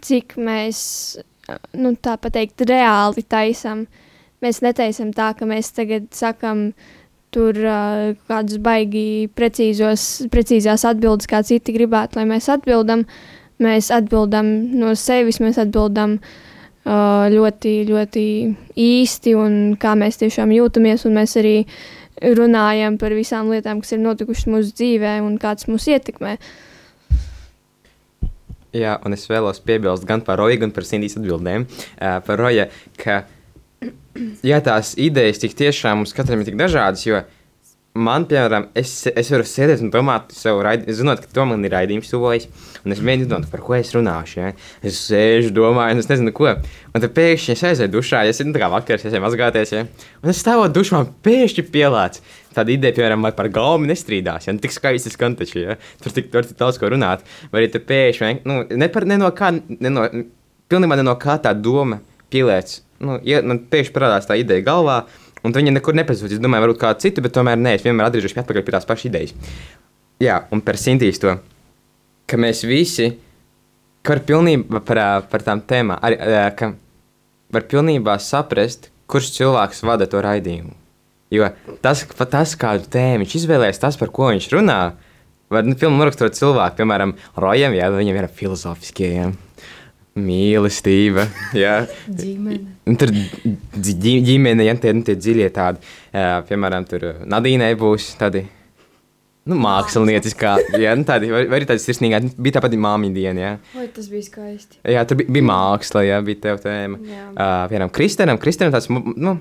[0.00, 0.78] cik mēs,
[1.76, 3.84] nu, tā pateikt, reāli taisam.
[4.42, 6.70] Mēs netaisam tā, ka mēs tagad sakam
[7.32, 13.04] tur uh, kādus baigi precīzos, precīzās atbildes, kā citi gribētu, lai mēs atbildam.
[13.62, 14.48] Mēs atbildam
[14.80, 18.24] no sevis, mēs atbildam uh, ļoti, ļoti
[18.80, 21.76] īsti un kā mēs tiešām jūtamies, un mēs arī uh,
[22.20, 26.36] runājam par visām lietām, kas ir notikušas mūsu dzīvē un kāds mūs ietekmē.
[28.72, 31.66] Jā, un es vēlos piebilst gan par Roju, gan par Sindijas atbildēm.
[31.68, 32.68] Uh, par Roju,
[33.00, 33.22] ka
[34.50, 37.41] jā, tās idejas tik tiešām mums katram ir tik dažādas, jo uh,
[37.94, 42.10] man, piemēram, es, es varu sēdēt un domāt, raidījumu, zinot, ka to man ir raidījums
[42.12, 42.46] tuvojas,
[42.86, 44.38] un es mēģinu domāt, par ko es runāšu.
[44.38, 44.52] Ja?
[44.80, 46.48] Es sēžu, domāju, un es nezinu, ko.
[46.92, 49.82] Un tad pēkšņi es aizēju dušā, ja es kā vakars, es aizēju mazgāties, ja?
[50.22, 52.22] un es stāvot dušā, man pēkšņi pielāts.
[52.52, 55.76] Tāda ideja, piemēram, par galvu nestrīdās, ja nu, tik skaisti skan taču, ja?
[56.04, 57.24] tur tik, tur tik daudz ko runāt.
[57.52, 60.08] Vai arī pēkšņi, nu, ne, par, ne no kā, ne no,
[60.72, 62.00] pilnībā ne no kā tā doma
[62.32, 62.80] pielēc.
[63.02, 65.02] Nu, ja man pēkšņi parādās tā ideja galvā,
[65.42, 66.38] Un viņa nekur nepazudīs.
[66.38, 69.34] Es domāju, varbūt kādu citu, bet tomēr nē, es vienmēr atgriežos pie tās pašas idejas.
[70.22, 71.34] Jā, un par Sintīs to,
[72.30, 73.08] ka mēs visi,
[74.06, 75.00] ka var pilnībā par,
[75.32, 76.18] par tām tēmām, arī,
[76.58, 76.72] ka
[77.52, 80.76] var pilnībā saprast, kurš cilvēks vada to raidījumu.
[81.32, 81.48] Jo
[81.82, 84.78] tas, tas kādu tēmu viņš izvēlēs, tas, par ko viņš runā,
[85.52, 89.10] var nu, filmu norakstot cilvēku, piemēram, Rojam, ja viņam ir filozofiskie.
[89.16, 89.32] Ja
[90.18, 91.82] mīlestība, jā.
[92.08, 92.96] ģimene.
[93.00, 93.12] Tur
[94.02, 98.44] ģimene, ja tie, nu, tie dziļie tādi, jā, piemēram, tur Nadīnai būs tādi.
[99.48, 103.54] Nu, mākslinieckā, jā, nu, tādi, vai, vai arī tādi sirsnīgi, bija tāpat māmiņa diena, jā.
[103.74, 104.78] Vai tas bija skaisti?
[104.86, 107.00] Jā, tur bija, bija māksla, jā, bija tev tēma.
[107.08, 107.24] Jā.
[107.32, 109.32] Uh, piemēram, Kristenam, Kristenam tāds, nu,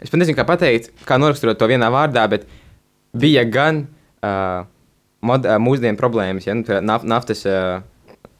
[0.00, 2.48] es pat nezinu, kā pateikt, kā noraksturot to vienā vārdā, bet
[3.12, 3.82] bija gan
[4.24, 4.64] uh,
[5.20, 7.84] mod, uh, mūsdienu problēmas, ja, nu, naftas uh,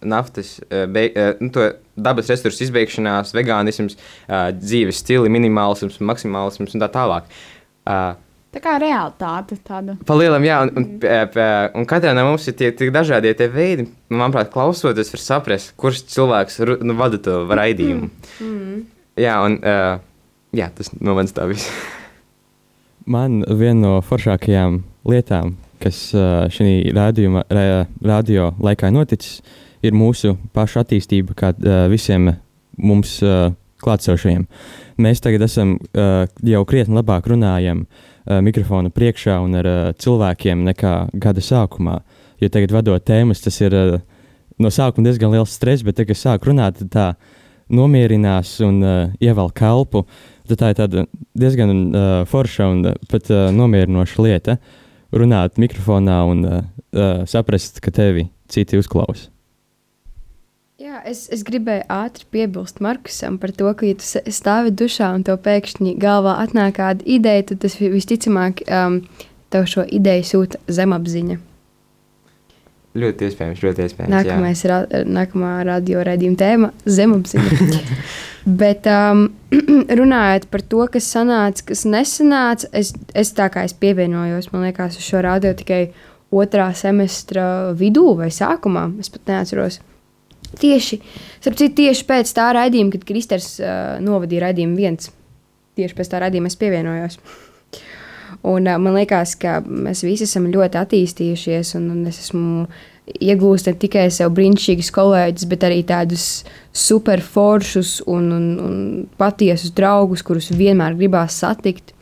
[0.01, 1.51] naftas, eh, be, eh, nu,
[1.97, 3.97] dabas resursu izbeigšanās, vegānisms,
[4.29, 7.35] eh, dzīves stili, minimālisms, maksimālisms un tā tālāk.
[8.57, 9.99] Tā kā realitāte tāda.
[10.09, 11.75] Palielam, jā, un, un, mm.
[11.77, 13.85] un katrā no mums ir tie tik dažādie tie veidi.
[14.09, 18.09] Manuprāt, klausoties, var saprast, kurš cilvēks nu, vada to raidījumu.
[18.41, 18.81] Mm.
[19.21, 19.59] Jā, un
[20.57, 21.69] jā, tas no manis tā viss.
[23.13, 26.09] Man viena no foršākajām lietām, kas
[26.57, 32.31] šī rādījuma, radio laikā noticis, ir ir mūsu paša attīstība, kā uh, visiem
[32.77, 34.47] mums uh, klātsošajiem.
[35.03, 40.65] Mēs tagad esam uh, jau krietni labāk runājam uh, mikrofona priekšā un ar uh, cilvēkiem
[40.71, 42.01] nekā gada sākumā.
[42.41, 43.99] Jo tagad vadot tēmas, tas ir uh,
[44.63, 47.07] no sākuma diezgan liels stress, bet tagad, kad sāk runāt, tad tā
[47.73, 50.07] nomierinās un uh, ievelk kalpu.
[50.47, 54.59] Tad tā ir tāda diezgan uh, forša un uh, pat uh, nomierinoša lieta
[55.17, 56.61] runāt mikrofonā un uh,
[56.95, 59.36] uh, saprast, ka tevi citi uzklausa.
[60.77, 65.23] Jā, es, es gribēju ātri piebilst Markusam par to, ka, ja tu stāvi dušā un
[65.25, 68.99] tev pēkšņi galvā atnāk kāda ideja, tad tas vi- visticamāk um,
[69.49, 71.39] tev šo ideju sūta zemapziņa.
[72.97, 74.13] Ļoti iespējams, ļoti iespējams.
[74.13, 74.79] Nākamais, ra,
[75.17, 77.81] nākamā radio raidījuma tēma- zemapziņa.
[78.61, 79.27] Bet um,
[80.01, 85.01] runājot par to, kas sanāca, kas nesanāca, es, es tā kā es pievienojos, man liekas,
[85.01, 85.87] uz šo radio tikai
[86.37, 88.91] otrā semestra vidū vai sākumā.
[89.01, 89.81] Es pat neatceros.
[90.61, 91.01] Tieši,
[91.45, 95.11] citu, tieši pēc tā raidījuma, kad Kristers uh, novadīja raidījumu viens,
[95.79, 97.19] tieši pēc tā raidījuma es pievienojos.
[98.47, 102.67] Un, uh, man liekas, ka mēs visi esam ļoti attīstījušies, un, un es esmu
[103.07, 106.45] iegūstis ne tikai sev brīnišķīgus kolēģus, bet arī tādus
[106.77, 108.79] superforšus un, un, un
[109.19, 111.95] patiesus draugus, kurus vienmēr gribās satikt.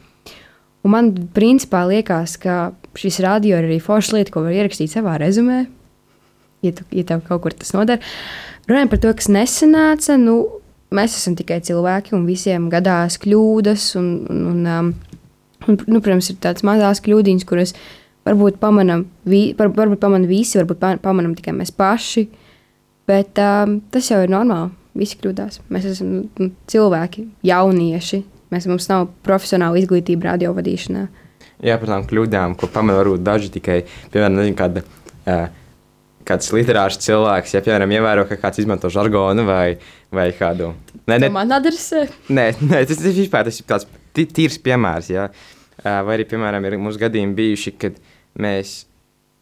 [0.85, 5.17] Un man principā liekas, ka šis radio ir arī forša lieta, ko var ierakstīt savā
[5.21, 5.65] rezumē,
[6.65, 8.03] ja, tu, ja tev kaut kur tas noder.
[8.69, 10.39] Runājot par to, kas nesanāca, nu,
[10.95, 13.91] mēs esam tikai cilvēki un visiem gadās kļūdas.
[14.01, 14.95] Un, un, un, um,
[15.69, 17.75] un, nu, protams, ir tādas mazas kļūdiņas, kuras
[18.25, 22.29] varbūt pamanām, vi, var, varbūt pamanām visi, varbūt pa- pamanām tikai mēs paši.
[23.09, 24.73] Bet um, tas jau ir normāli.
[24.95, 25.59] Visi kļūdās.
[25.75, 28.21] Mēs esam nu, cilvēki, jaunieši.
[28.55, 31.03] Mēs, mums nav profesionāla izglītība radio vadīšanā.
[31.65, 33.81] Jā, par tām kļūdām, ko pamana varbūt daži tikai,
[34.15, 35.49] piemēram, nezinu, kāda, uh,
[36.29, 39.77] kāds literārs cilvēks, ja, piemēram, ievēro, ka kāds izmanto žargonu vai,
[40.15, 40.73] vai kādu.
[41.11, 42.07] Nē, ne, Man adresē.
[42.33, 45.11] nē, nē, tas ir vispār tas ir tāds tīrs piemērs.
[45.15, 47.99] Uh, vai arī, piemēram, ir mūsu gadījumi bijuši, kad
[48.41, 48.77] mēs,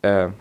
[0.09, 0.33] uh,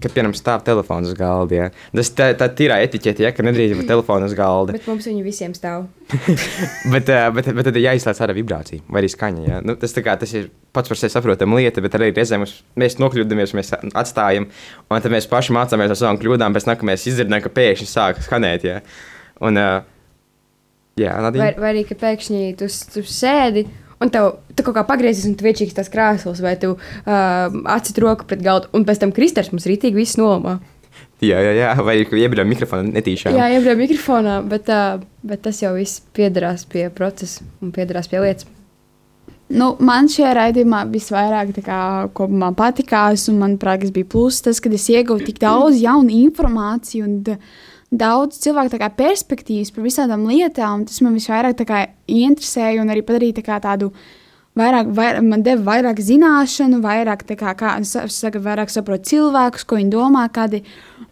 [0.00, 1.66] kad, piemēram, stāv telefons uz galda, jā.
[1.96, 4.74] Tas tā, tā tīrā etiķete, ja, ka nedrīkst būt telefonu uz galda.
[4.76, 5.86] Bet mums viņi visiem stāv.
[6.94, 9.44] bet, uh, bet, bet tad ir jāizslēdz ārā vibrācija vai arī skaņa.
[9.46, 9.60] Ja?
[9.64, 12.46] Nu, tas, kā, tas ir pats par sevi saprotama lieta, bet arī reizēm
[12.80, 14.48] mēs nokļūdāmies, mēs atstājam,
[14.88, 17.90] un tad mēs paši mācāmies no savām kļūdām, pēc tam, kad mēs izdzirdam, ka pēkšņi
[17.90, 18.66] sāk skanēt.
[18.66, 18.80] Ja?
[19.44, 19.78] Un, uh,
[21.00, 21.52] jā, Vai, Nadīna.
[21.60, 23.66] vai arī, ka pēkšņi tu, tu sēdi.
[24.00, 27.98] Un tev tu kaut kā pagriezies, un tu viečīgs tās krāslas, vai tu uh, atcīt
[28.00, 30.58] roku pret galdu, un pēc tam kristers mums rītīgi viss nomā.
[31.20, 33.36] Jā, jā, jā, vai arī iebrauc mikrofonu netīšām.
[33.36, 38.22] Jā, iebrauc mikrofonā, bet, uh, bet tas jau viss piederās pie procesa un piederās pie
[38.24, 38.48] lietas.
[39.50, 41.78] Nu, man šajā raidījumā visvairāk tā kā,
[42.14, 47.04] kopumā patikās, un manuprāt, tas bija pluss, tas, ka es ieguvu tik daudz jaunu informāciju
[47.08, 47.36] un d-
[47.90, 50.86] daudz cilvēku kā, perspektīvas par visādām lietām.
[50.86, 53.92] Tas man visvairāk kā, interesēja un arī padarīja kā, tādu.
[54.58, 59.76] Vairāk, vairāk, man deva vairāk zināšanu, vairāk, kā, kā sa- saka, vairāk saprotu cilvēkus, ko
[59.76, 60.64] viņi domā, kādi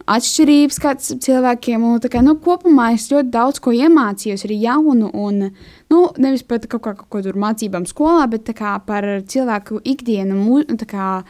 [0.09, 1.85] atšķirības kāds cilvēkiem.
[1.87, 5.11] Un, kā, nu, kopumā es ļoti daudz ko iemācījos, arī jaunu.
[5.15, 5.53] Un,
[5.89, 10.65] nu, nevis par kaut, kā, kaut ko tur mācībām skolā, bet kā, par cilvēku ikdienu,
[10.77, 11.25] tā kā,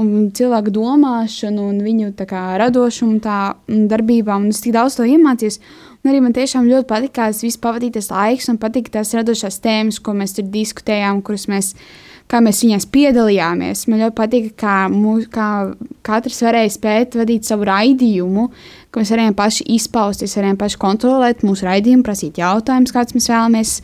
[0.00, 4.48] un cilvēku domāšanu, un viņu kā, radošumu, tā darbībām.
[4.50, 5.60] Es tik daudz to iemācījos.
[6.04, 9.60] Un arī man tiešām ļoti patīk, kā tas viss pavadītais laiks, un patīk tās radošās
[9.64, 11.76] tēmas, ko mēs tur diskutējām, kuras mēs.
[12.24, 13.82] Kā mēs viņās piedalījāmies.
[13.92, 15.74] Man ļoti patīk, kā, mūs, kā
[16.08, 18.46] katrs varēja spēt vadīt savu raidījumu,
[18.88, 23.74] ka mēs varējām paši izpausties, varējām paši kontrolēt mūsu raidījumu, prasīt jautājumus, kādus mēs vēlamies.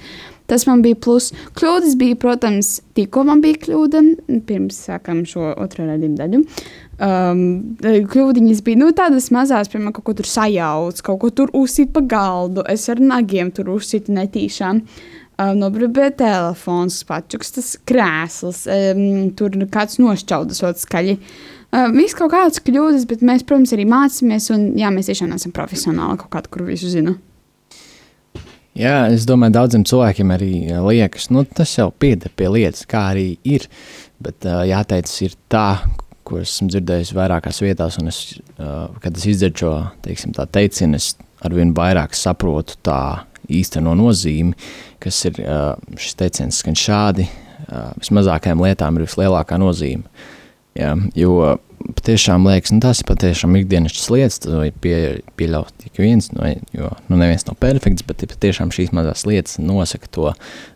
[0.50, 1.30] Tas man bija plus.
[1.58, 4.02] Kļūdas bija, protams, tikko man bija kļūda,
[4.48, 6.40] pirms sākām šo otro raidījumu daļu.
[7.00, 7.44] Um,
[7.80, 12.02] kļūdiņas bija nu, tādas mazas, piemēram, kaut ko tur sajauc, kaut ko tur uzsīt pa
[12.02, 12.66] galdu.
[12.68, 14.82] Es ar nagiem tur uzsītu netīšām.
[15.40, 21.16] Um, Nobrūpēja telefons, pačuks tas krēsls, um, tur kāds nošķaudas ļoti skaļi.
[21.70, 25.54] Um, Viss kaut kādas kļūdas, bet mēs, protams, arī mācāmies, un jā, mēs tiešām esam
[25.54, 27.20] profesionāli kaut kādu, kur visu zinu.
[28.80, 33.10] Jā, es domāju, daudziem cilvēkiem arī ā, liekas, nu, tas jau pieder pie lietas, kā
[33.12, 33.66] arī ir.
[34.24, 35.82] Bet ā, jāteic, ir tā,
[36.24, 38.20] ko esmu dzirdējis vairākās vietās, un es,
[38.56, 39.72] ā, kad es izdzirdu šo
[40.06, 41.12] teiksim, teicienu, es
[41.44, 43.00] arvien vairāk saprotu tā
[43.52, 44.56] īsteno nozīmi,
[45.02, 45.60] kas ir ā,
[46.00, 47.28] šis teiciens skan šādi,
[47.66, 50.08] ā, vismazākajām lietām ir vislielākā nozīme.
[50.78, 51.34] Jā, jo
[51.96, 56.90] patiešām liekas, nu, tas ir patiešām ikdienas lietas, to pie, pieļaut tikai viens, no, jo
[57.08, 60.28] nu, neviens nav perfekts, bet ir patiešām šīs mazās lietas nosaka to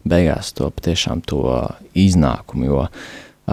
[0.09, 1.45] beigās, to patiešām to
[1.99, 2.67] iznākumu.
[2.71, 2.81] Jo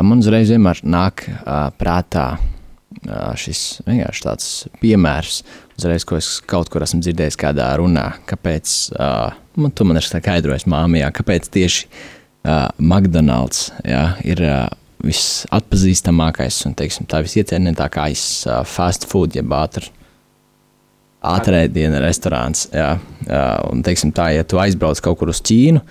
[0.07, 4.49] man uzreiz vienmēr nāk ā, prātā ā, šis vienkārši tāds
[4.81, 5.43] piemērs,
[5.77, 9.13] uzreiz, ko es kaut kur esmu dzirdējis kādā runā, kāpēc, ā,
[9.61, 14.69] man to man ir skaidrojis māmijā, kāpēc tieši uh, McDonald's jā, ir uh,
[15.05, 19.91] visatpazīstamākais un teiksim, tā visiecienītākais uh, fast food, jeb ātrs.
[21.21, 22.63] Ātrēdiena restorāns.
[22.73, 22.95] Jā,
[23.27, 25.83] jā, un, teiksim, tā, ja tu aizbrauc kaut kur uz Ķīnu,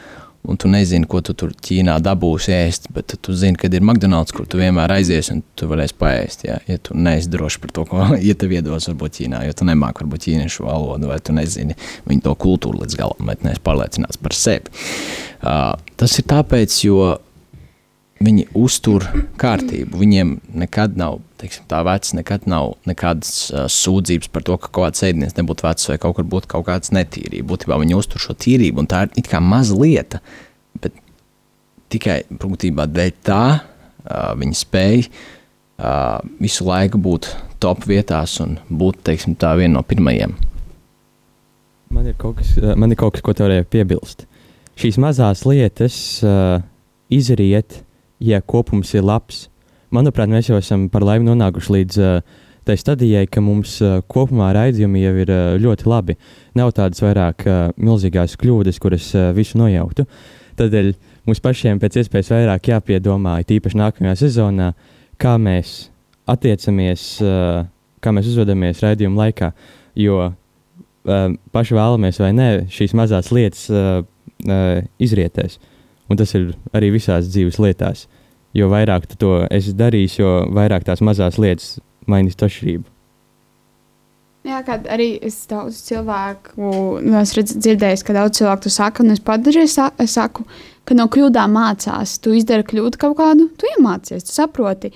[0.50, 4.34] un tu nezini, ko tu tur Ķīnā dabūsi ēst, bet tu zini, ka ir McDonald's,
[4.34, 6.42] kur tu vienmēr aizies un tu varēsi paēst.
[6.48, 6.58] Jā.
[6.66, 10.02] Ja tu neesi drošs par to, ko ja tev iedos, varbūt Ķīnā, jo tu nemāki
[10.02, 11.78] varbūt ķīniešu valodu, vai tu nezini
[12.10, 14.74] viņu to kultūru līdz galam, vai neesi pārliecināts par sevi.
[15.40, 17.12] Uh, tas ir tāpēc, jo
[18.20, 19.06] viņi uztur
[19.40, 19.96] kārtību.
[19.96, 24.90] Viņiem nekad nav, teiksim, tā vecs, nekad nav nekādas uh, sūdzības par to, ka kaut
[24.90, 27.48] kāds ēdiens nebūtu vecs vai kaut kur būtu kaut kāds netīrība.
[27.54, 30.20] Būtībā viņi uztur šo tīrību, un tā ir it kā maza lieta,
[30.84, 31.00] bet
[31.92, 39.00] tikai būtībā dēļ tā uh, viņi spēj uh, visu laiku būt top vietās un būt,
[39.08, 40.36] teiksim, tā viena no pirmajiem.
[41.96, 44.28] Man ir kaut kas, man ir kaut kas ko te varēju piebilst.
[44.76, 46.60] Šīs mazās lietas uh,
[47.08, 47.80] izriet
[48.20, 49.48] ja kopums ir labs.
[49.90, 52.20] Manuprāt, mēs jau esam par laimi nonākuši līdz uh,
[52.68, 56.16] tai stadijai, ka mums uh, kopumā raidījumi jau ir uh, ļoti labi.
[56.58, 60.06] Nav tādas vairāk uh, milzīgās kļūdas, kuras uh, visu nojauktu.
[60.60, 60.92] Tādēļ
[61.28, 64.72] mums pašiem pēc iespējas vairāk jāpiedomā, tīpaši nākamajā sezonā,
[65.20, 65.88] kā mēs
[66.30, 67.64] attiecamies, uh,
[68.04, 69.50] kā mēs uzvedamies raidījuma laikā.
[69.98, 74.04] Jo uh, paši vēlamies vai nē, šīs mazās lietas uh,
[74.46, 75.58] uh, izrietēs.
[76.10, 78.06] Un tas ir arī visās dzīves lietās.
[78.56, 81.76] Jo vairāk tu to esi darījis, jo vairāk tās mazās lietas
[82.10, 82.88] mainīs atšķirību.
[84.40, 86.54] Jā, kā arī es daudz cilvēku,
[87.04, 89.74] nu, es redzu, dzirdēju, ka daudz cilvēku to saka, un es pat dažreiz
[90.08, 90.46] saku,
[90.88, 92.14] ka no kļūdām mācās.
[92.24, 94.94] Tu izdari kļūdu kaut kādu, tu iemācies, tu saproti.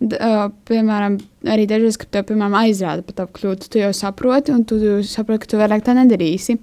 [0.00, 1.18] D, uh, piemēram,
[1.52, 5.44] arī dažreiz, kad tev, piemēram, aizrāda par tavu kļūdu, tu jau saproti, un tu saproti,
[5.44, 6.56] ka tu vairāk tā nedarīsi.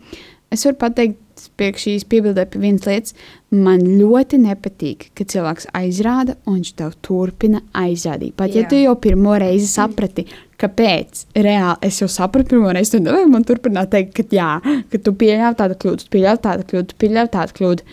[0.54, 1.20] Es varu pateikt,
[1.58, 3.16] pie šīs piebildē pie vienas lietas.
[3.54, 8.36] Man ļoti nepatīk, ka cilvēks aizrāda un viņš tev turpina aizrādīt.
[8.38, 8.63] Pat Jā.
[8.63, 10.28] ja tu jau pirmo reizi saprati,
[10.62, 14.50] kāpēc reāli es jau sapratu pirmo reizi, tad nevajag man turpināt teikt, ka, jā,
[14.92, 17.88] ka tu pieļāvi tādu kļūdu, pieļāvi tādu kļūdu, pieļāvi tādu kļūdu.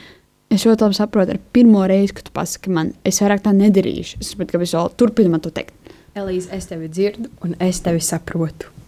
[0.51, 4.18] Es ļoti labi saprotu, ar pirmo reizi, kad tu pasaki man, es vairāk tā nedarīšu.
[4.20, 5.94] Es saprotu, ka es vēl turpinu man to teikt.
[6.18, 8.79] Elīze, es tevi dzirdu un es tevi saprotu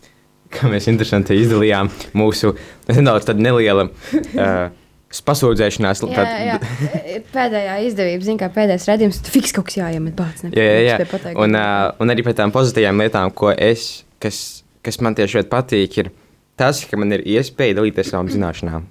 [0.53, 2.53] kā mēs interesanti izdalījām mūsu
[2.91, 4.71] nedaudz nelielu uh,
[5.12, 6.03] pasūdzēšanās.
[6.09, 7.21] Jā, jā, jā.
[7.35, 10.53] Pēdējā izdevība, zina, kā pēdējais redzējums, tu fiks kaut kas jāiemet bācis.
[10.57, 11.33] Jā, jā, jā.
[11.35, 15.53] Un, uh, un arī par tām pozitīvām lietām, ko es, kas, kas man tieši ļoti
[15.53, 16.12] patīk, ir
[16.61, 18.87] tas, ka man ir iespēja dalīties savām zināšanām.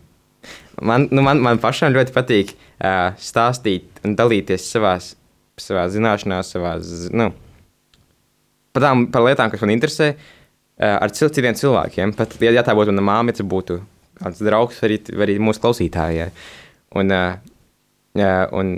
[0.82, 5.13] Man, nu, man, man pašam ļoti patīk uh, stāstīt un dalīties savās,
[5.62, 6.76] savā zināšanās, savā,
[7.17, 7.32] nu,
[8.74, 10.13] par, tām, par lietām, kas man interesē.
[10.13, 10.38] Uh,
[10.82, 12.15] ar citiem cilvēkiem.
[12.17, 13.80] Pat, ja, ja tā būtu mana māma, tad būtu
[14.22, 16.30] kāds draugs, arī, arī mūsu klausītājai.
[17.00, 18.78] Un, uh, un,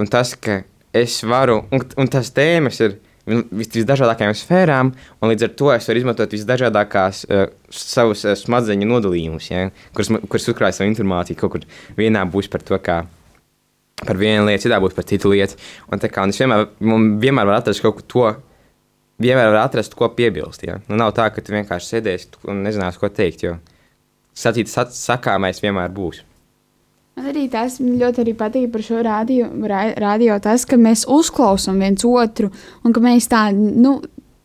[0.00, 0.62] un tas, ka
[0.96, 5.88] es varu, un, un tas tēmas ir vis, visdažādākajām sfērām, un līdz ar to es
[5.90, 11.40] varu izmantot visdažādākās uh, savus uh, smadzeņu nodalījumus, ja, kuras, kuras uzkrāja savu informāciju.
[11.40, 11.66] Kaut kur
[11.98, 13.02] vienā būs par to, kā
[14.00, 15.58] par vienu lietu, citā būs par citu lietu.
[15.92, 18.30] Un, kā, un es vienmēr, vienmēr varu atrast kaut ko to,
[19.20, 20.64] vienmēr var atrast, ko piebilst.
[20.66, 20.80] Ja?
[20.88, 23.46] Nu, nav tā, ka tu vienkārši sēdēsi un nezināsi, ko teikt.
[23.46, 23.58] Jo
[24.36, 26.24] sacīt, sakāmais vienmēr būs.
[27.18, 29.50] Man arī tas ļoti arī patīk par šo radio,
[30.00, 32.48] radio tas, ka mēs uzklausām viens otru
[32.86, 33.98] un ka mēs tā, nu,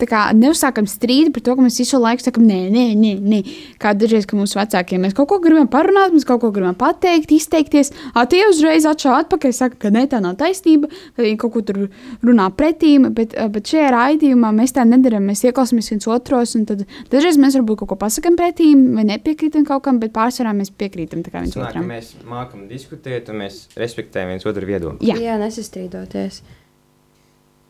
[0.04, 3.40] neuzsākam strīdu par to, ka mēs visu laiku sakām, nē, nē, nē, nē.
[3.80, 7.32] kā dažreiz, ka mūsu vecākiem mēs kaut ko gribam parunāt, mēs kaut ko gribam pateikt,
[7.32, 7.92] izteikties.
[8.14, 11.62] A, tie uzreiz atšāva atpakaļ, saka, ka ne, tā nav taisnība, ka viņi kaut ko
[11.62, 11.80] tur
[12.22, 15.24] runā pretīm, bet, bet šajā raidījumā mēs tā nedaram.
[15.26, 19.64] Mēs ieklausāmies viens otros, un tad dažreiz mēs varbūt kaut ko pasakām pretīm vai nepiekrītam
[19.68, 21.88] kaut kam, bet pārsvarā mēs piekrītam viens Sanāk, otram.
[21.88, 25.08] Mēs mākam diskutēt, un mēs respektējam viens otru viedokli.
[25.08, 26.42] Jā, Jā nesastrīdoties.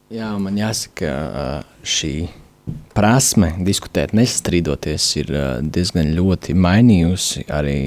[0.06, 1.08] Jā, man jāsaka,
[1.82, 2.28] šī
[2.94, 5.32] prasme diskutēt, nestrīdoties, ir
[5.66, 7.80] diezgan ļoti mainījusi arī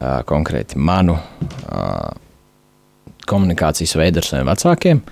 [0.00, 1.18] konkrēti manu
[3.28, 5.02] komunikācijas veidu ar saviem vecākiem.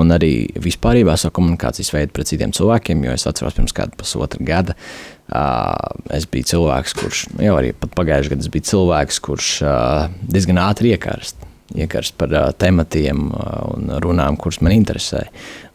[0.00, 4.42] Un arī vispār savu komunikācijas veidu pret citiem cilvēkiem, jo es atceros, pirms kāda pusotra
[4.46, 5.72] gada uh,
[6.14, 11.49] es biju cilvēks, kurš jau arī pagājušajā gadā bija cilvēks, kurš uh, diezgan ātri iekarst
[11.76, 15.26] iekarst par uh, tematiem uh, un runām, kuras man interesē.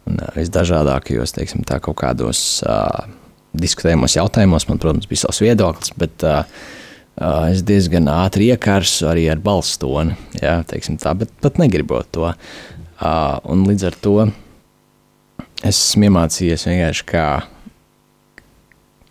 [0.06, 3.06] Un, uh, visdažādākajos, teiksim, tā kaut kādos uh,
[3.56, 6.42] diskutējumos jautājumos, man, protams, bija savs viedoklis, bet uh,
[7.20, 12.10] uh, es diezgan ātri iekarsu arī ar balss toni, jā, teiksim tā, bet pat negribot
[12.14, 12.28] to.
[12.96, 14.16] Uh, un līdz ar to
[15.62, 17.26] es esmu iemācījies vienkārši kā,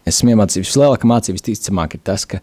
[0.10, 2.42] esmu iemācījies, vislielākā mācība visticamāk ir tas, ka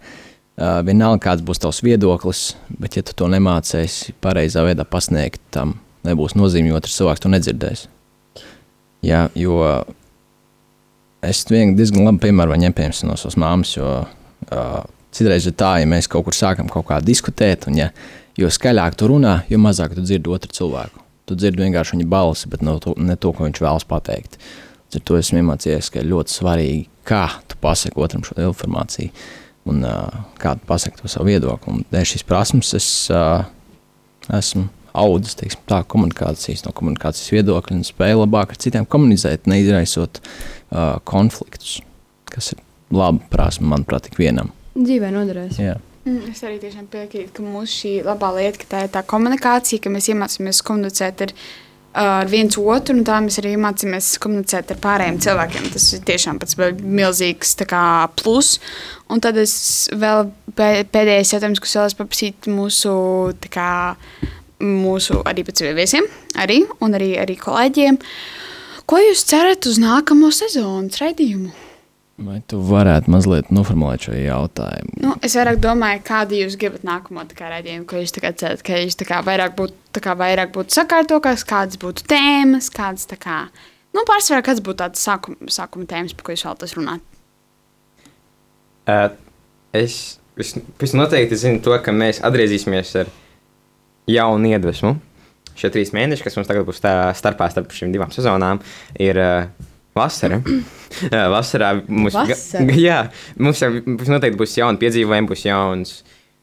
[0.60, 6.36] vienalga, kāds būs tavs viedoklis, bet, ja tu to nemācēsi pareizā veidā pasniegt, tam nebūs
[6.36, 7.86] nozīme, jo otrs cilvēks to nedzirdēs.
[9.02, 9.58] Jā, jo
[11.24, 14.82] es diezgan labi piemēru ņemu piemēram no savas māmas, jo uh,
[15.14, 17.90] citreiz ir tā, ja mēs kaut kur sākam kaut kā diskutēt, un ja,
[18.38, 21.00] jo skaļāk tu runā, jo mazāk tu dzirdi otru cilvēku.
[21.26, 24.36] Tu dzirdi vienkārši viņa balsi, bet ne to, ne to ko viņš vēlas pateikt.
[24.92, 29.08] Ar to esmu iemācījies, ka ļoti svarīgi, kā tu pasaki otram šo informāciju
[29.70, 31.76] un uh, kā tu pasaki to savu viedokli.
[31.76, 33.44] Un dēļ šīs prasmes es uh,
[34.32, 40.20] esmu audzis teiksim, tā, komunikācijas, no komunikācijas viedokļa un spēju labāk ar citiem komunicēt, neizraisot
[40.20, 41.78] uh, konfliktus,
[42.32, 42.60] kas ir
[42.92, 44.52] laba prasme, manuprāt, tik vienam.
[44.76, 45.60] Dzīvē noderēs.
[45.60, 45.78] Jā.
[46.02, 49.84] Mm, Es arī tiešām piekrītu, ka mūsu šī labā lieta, ka tā ir tā komunikācija,
[49.84, 51.34] ka mēs iemācāmies komunicēt ar,
[51.98, 55.70] ar viens otru, un tā mēs arī iemācāmies komunicēt ar pārējiem cilvēkiem.
[55.74, 57.84] Tas ir tiešām pats milzīgs kā,
[58.20, 58.54] plus.
[59.12, 59.54] Un tad es
[59.92, 62.94] vēl pē- pēdējais jautājums, kas vēlas paprasīt mūsu,
[63.52, 63.96] kā,
[64.62, 66.08] mūsu arī pēc viesiem,
[66.40, 68.00] arī, un arī, arī kolēģiem.
[68.88, 71.52] Ko jūs cerat uz nākamo sezonas raidījumu?
[72.22, 74.94] Vai tu varētu mazliet noformulēt šo jautājumu?
[75.02, 78.78] Nu, es vairāk domāju, kādu jūs gribat nākamo raidījumu, ko jūs tā kā cerat, ka
[78.78, 83.38] jūs vairāk būtu, vairāk būtu sakārtokas, kādas būtu tēmas, kādas kā,
[83.96, 87.08] nu, pārsvarā, kāds būtu tāds sākuma, sākuma tēmas, par ko jūs vēlaties runāt.
[88.86, 89.08] Uh,
[89.74, 89.98] es,
[90.36, 93.10] es, es noteikti zinu to, ka mēs atgriezīsimies ar
[94.10, 94.94] jaunu iedvesmu.
[95.58, 98.62] Šie trīs mēneši, kas mums tagad būs tā starpā starp šīm divām sezonām,
[99.02, 100.40] ir uh, vasara.
[101.14, 102.74] Jā, Vasarā mums, ga- Vasara?
[102.86, 102.96] jā,
[103.40, 105.92] mums jau mums noteikti būs jauni piedzīvojumi, būs jauns.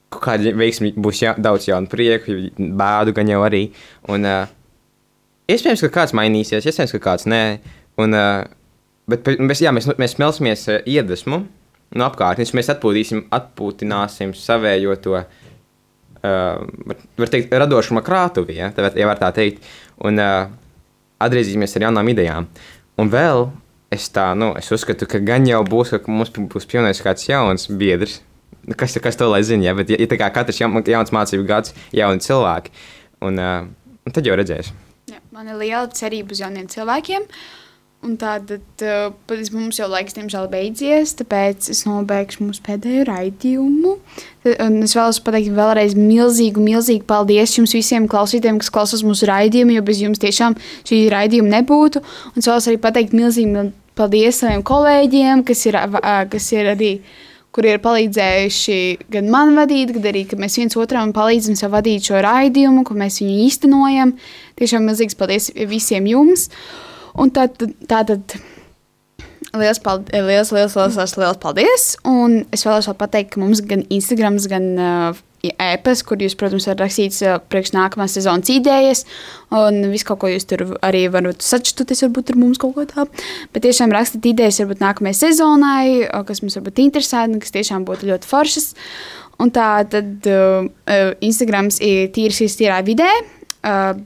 [0.10, 3.68] Kāda veiksmi būs ja, daudz jaunu prieku, bādu gan jau arī.
[4.10, 4.50] Un, uh,
[5.54, 7.44] iespējams, ka kāds mainīsies, iespējams, ka kāds nē.
[8.02, 8.42] Un, uh,
[9.10, 11.44] bet bet mēs, jā, mēs, mēs smelsimies uh, iedvesmu
[11.94, 12.56] no apkārtnes.
[12.58, 15.30] Mēs atpūtīsim, atpūtināsim savējo to, uh,
[16.26, 19.62] var, var teikt, radošuma krātuvi, ja, ja var tā teikt.
[20.10, 20.50] Un uh,
[21.22, 22.50] atgriezīsimies ar jaunām idejām.
[23.00, 23.48] Un vēl
[23.94, 27.70] es tā, nu, es uzskatu, ka gan jau būs, ka mums būs pievienojies kāds jauns
[27.80, 28.20] biedrs.
[28.78, 29.74] Kas, kas to lai zina, ja?
[29.78, 32.74] bet ja, ja tā kā katrs jaun, jauns mācību gads, jauni cilvēki,
[33.26, 34.74] un, uh, un tad jau redzēs.
[35.10, 37.26] Jā, man ir liela cerība uz jauniem cilvēkiem.
[38.00, 43.96] Un tātad uh, pat mums jau laiks, diemžēl, beidzies, tāpēc es nobeigšu mūsu pēdējo raidījumu.
[44.64, 49.76] Un es vēlos pateikt vēlreiz milzīgu, milzīgu paldies jums visiem klausītājiem, kas klausās mūsu raidījumu,
[49.76, 50.56] jo bez jums tiešām
[50.88, 52.00] šī raidījuma nebūtu.
[52.32, 56.72] Un es vēlos arī pateikt milzīgi mil- paldies saviem kolēģiem, kas ir, uh, kas ir
[56.78, 56.94] arī
[57.52, 62.08] kuri ir palīdzējuši gan man vadīt, gan arī, ka mēs viens otram palīdzam sev vadīt
[62.08, 64.14] šo raidījumu, ko mēs viņu īstenojam.
[64.62, 66.48] Tiešām milzīgs paldies visiem jums.
[67.20, 67.60] Un tad,
[67.90, 68.14] tad,
[69.58, 71.88] liels, paldies, liels, liels, liels, liels, liels paldies.
[72.08, 76.68] Un es vēlos vēl pateikt, ka mums gan Instagram, gan uh, e-pasta, kur jūs, protams,
[76.70, 79.06] varat rakstīt uh, priekš nākamās sezonas idejas,
[79.56, 83.26] un visu kaut ko jūs tur arī varat sačtuties, varbūt ar mums kaut ko tādu.
[83.56, 87.88] Bet tiešām rakstīt idejas varbūt nākamajai sezonai, uh, kas mums varbūt interesē, un kas tiešām
[87.90, 88.72] būtu ļoti foršas.
[89.40, 93.10] Un tā tad uh, uh, Instagrams ir tīri šīs tīrā vidē,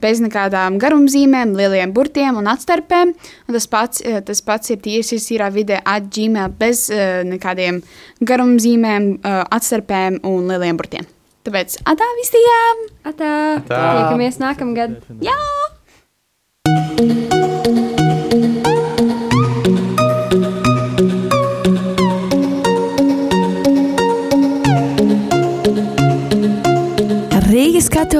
[0.00, 3.14] bez nekādām garumzīmēm, lieliem burtiem un atstarpēm.
[3.48, 6.88] Un tas, pats, tas pats ir šīs tīrā vidē, atgmail bez
[7.30, 7.82] nekādiem
[8.20, 11.06] garumzīmēm, atstarpēm un lieliem burtiem.
[11.44, 12.86] Tāpēc atā visiem!
[13.04, 13.34] Atā!
[13.60, 13.84] Atā!
[14.00, 14.98] Tiekamies nākamgad!
[15.20, 15.38] Jā!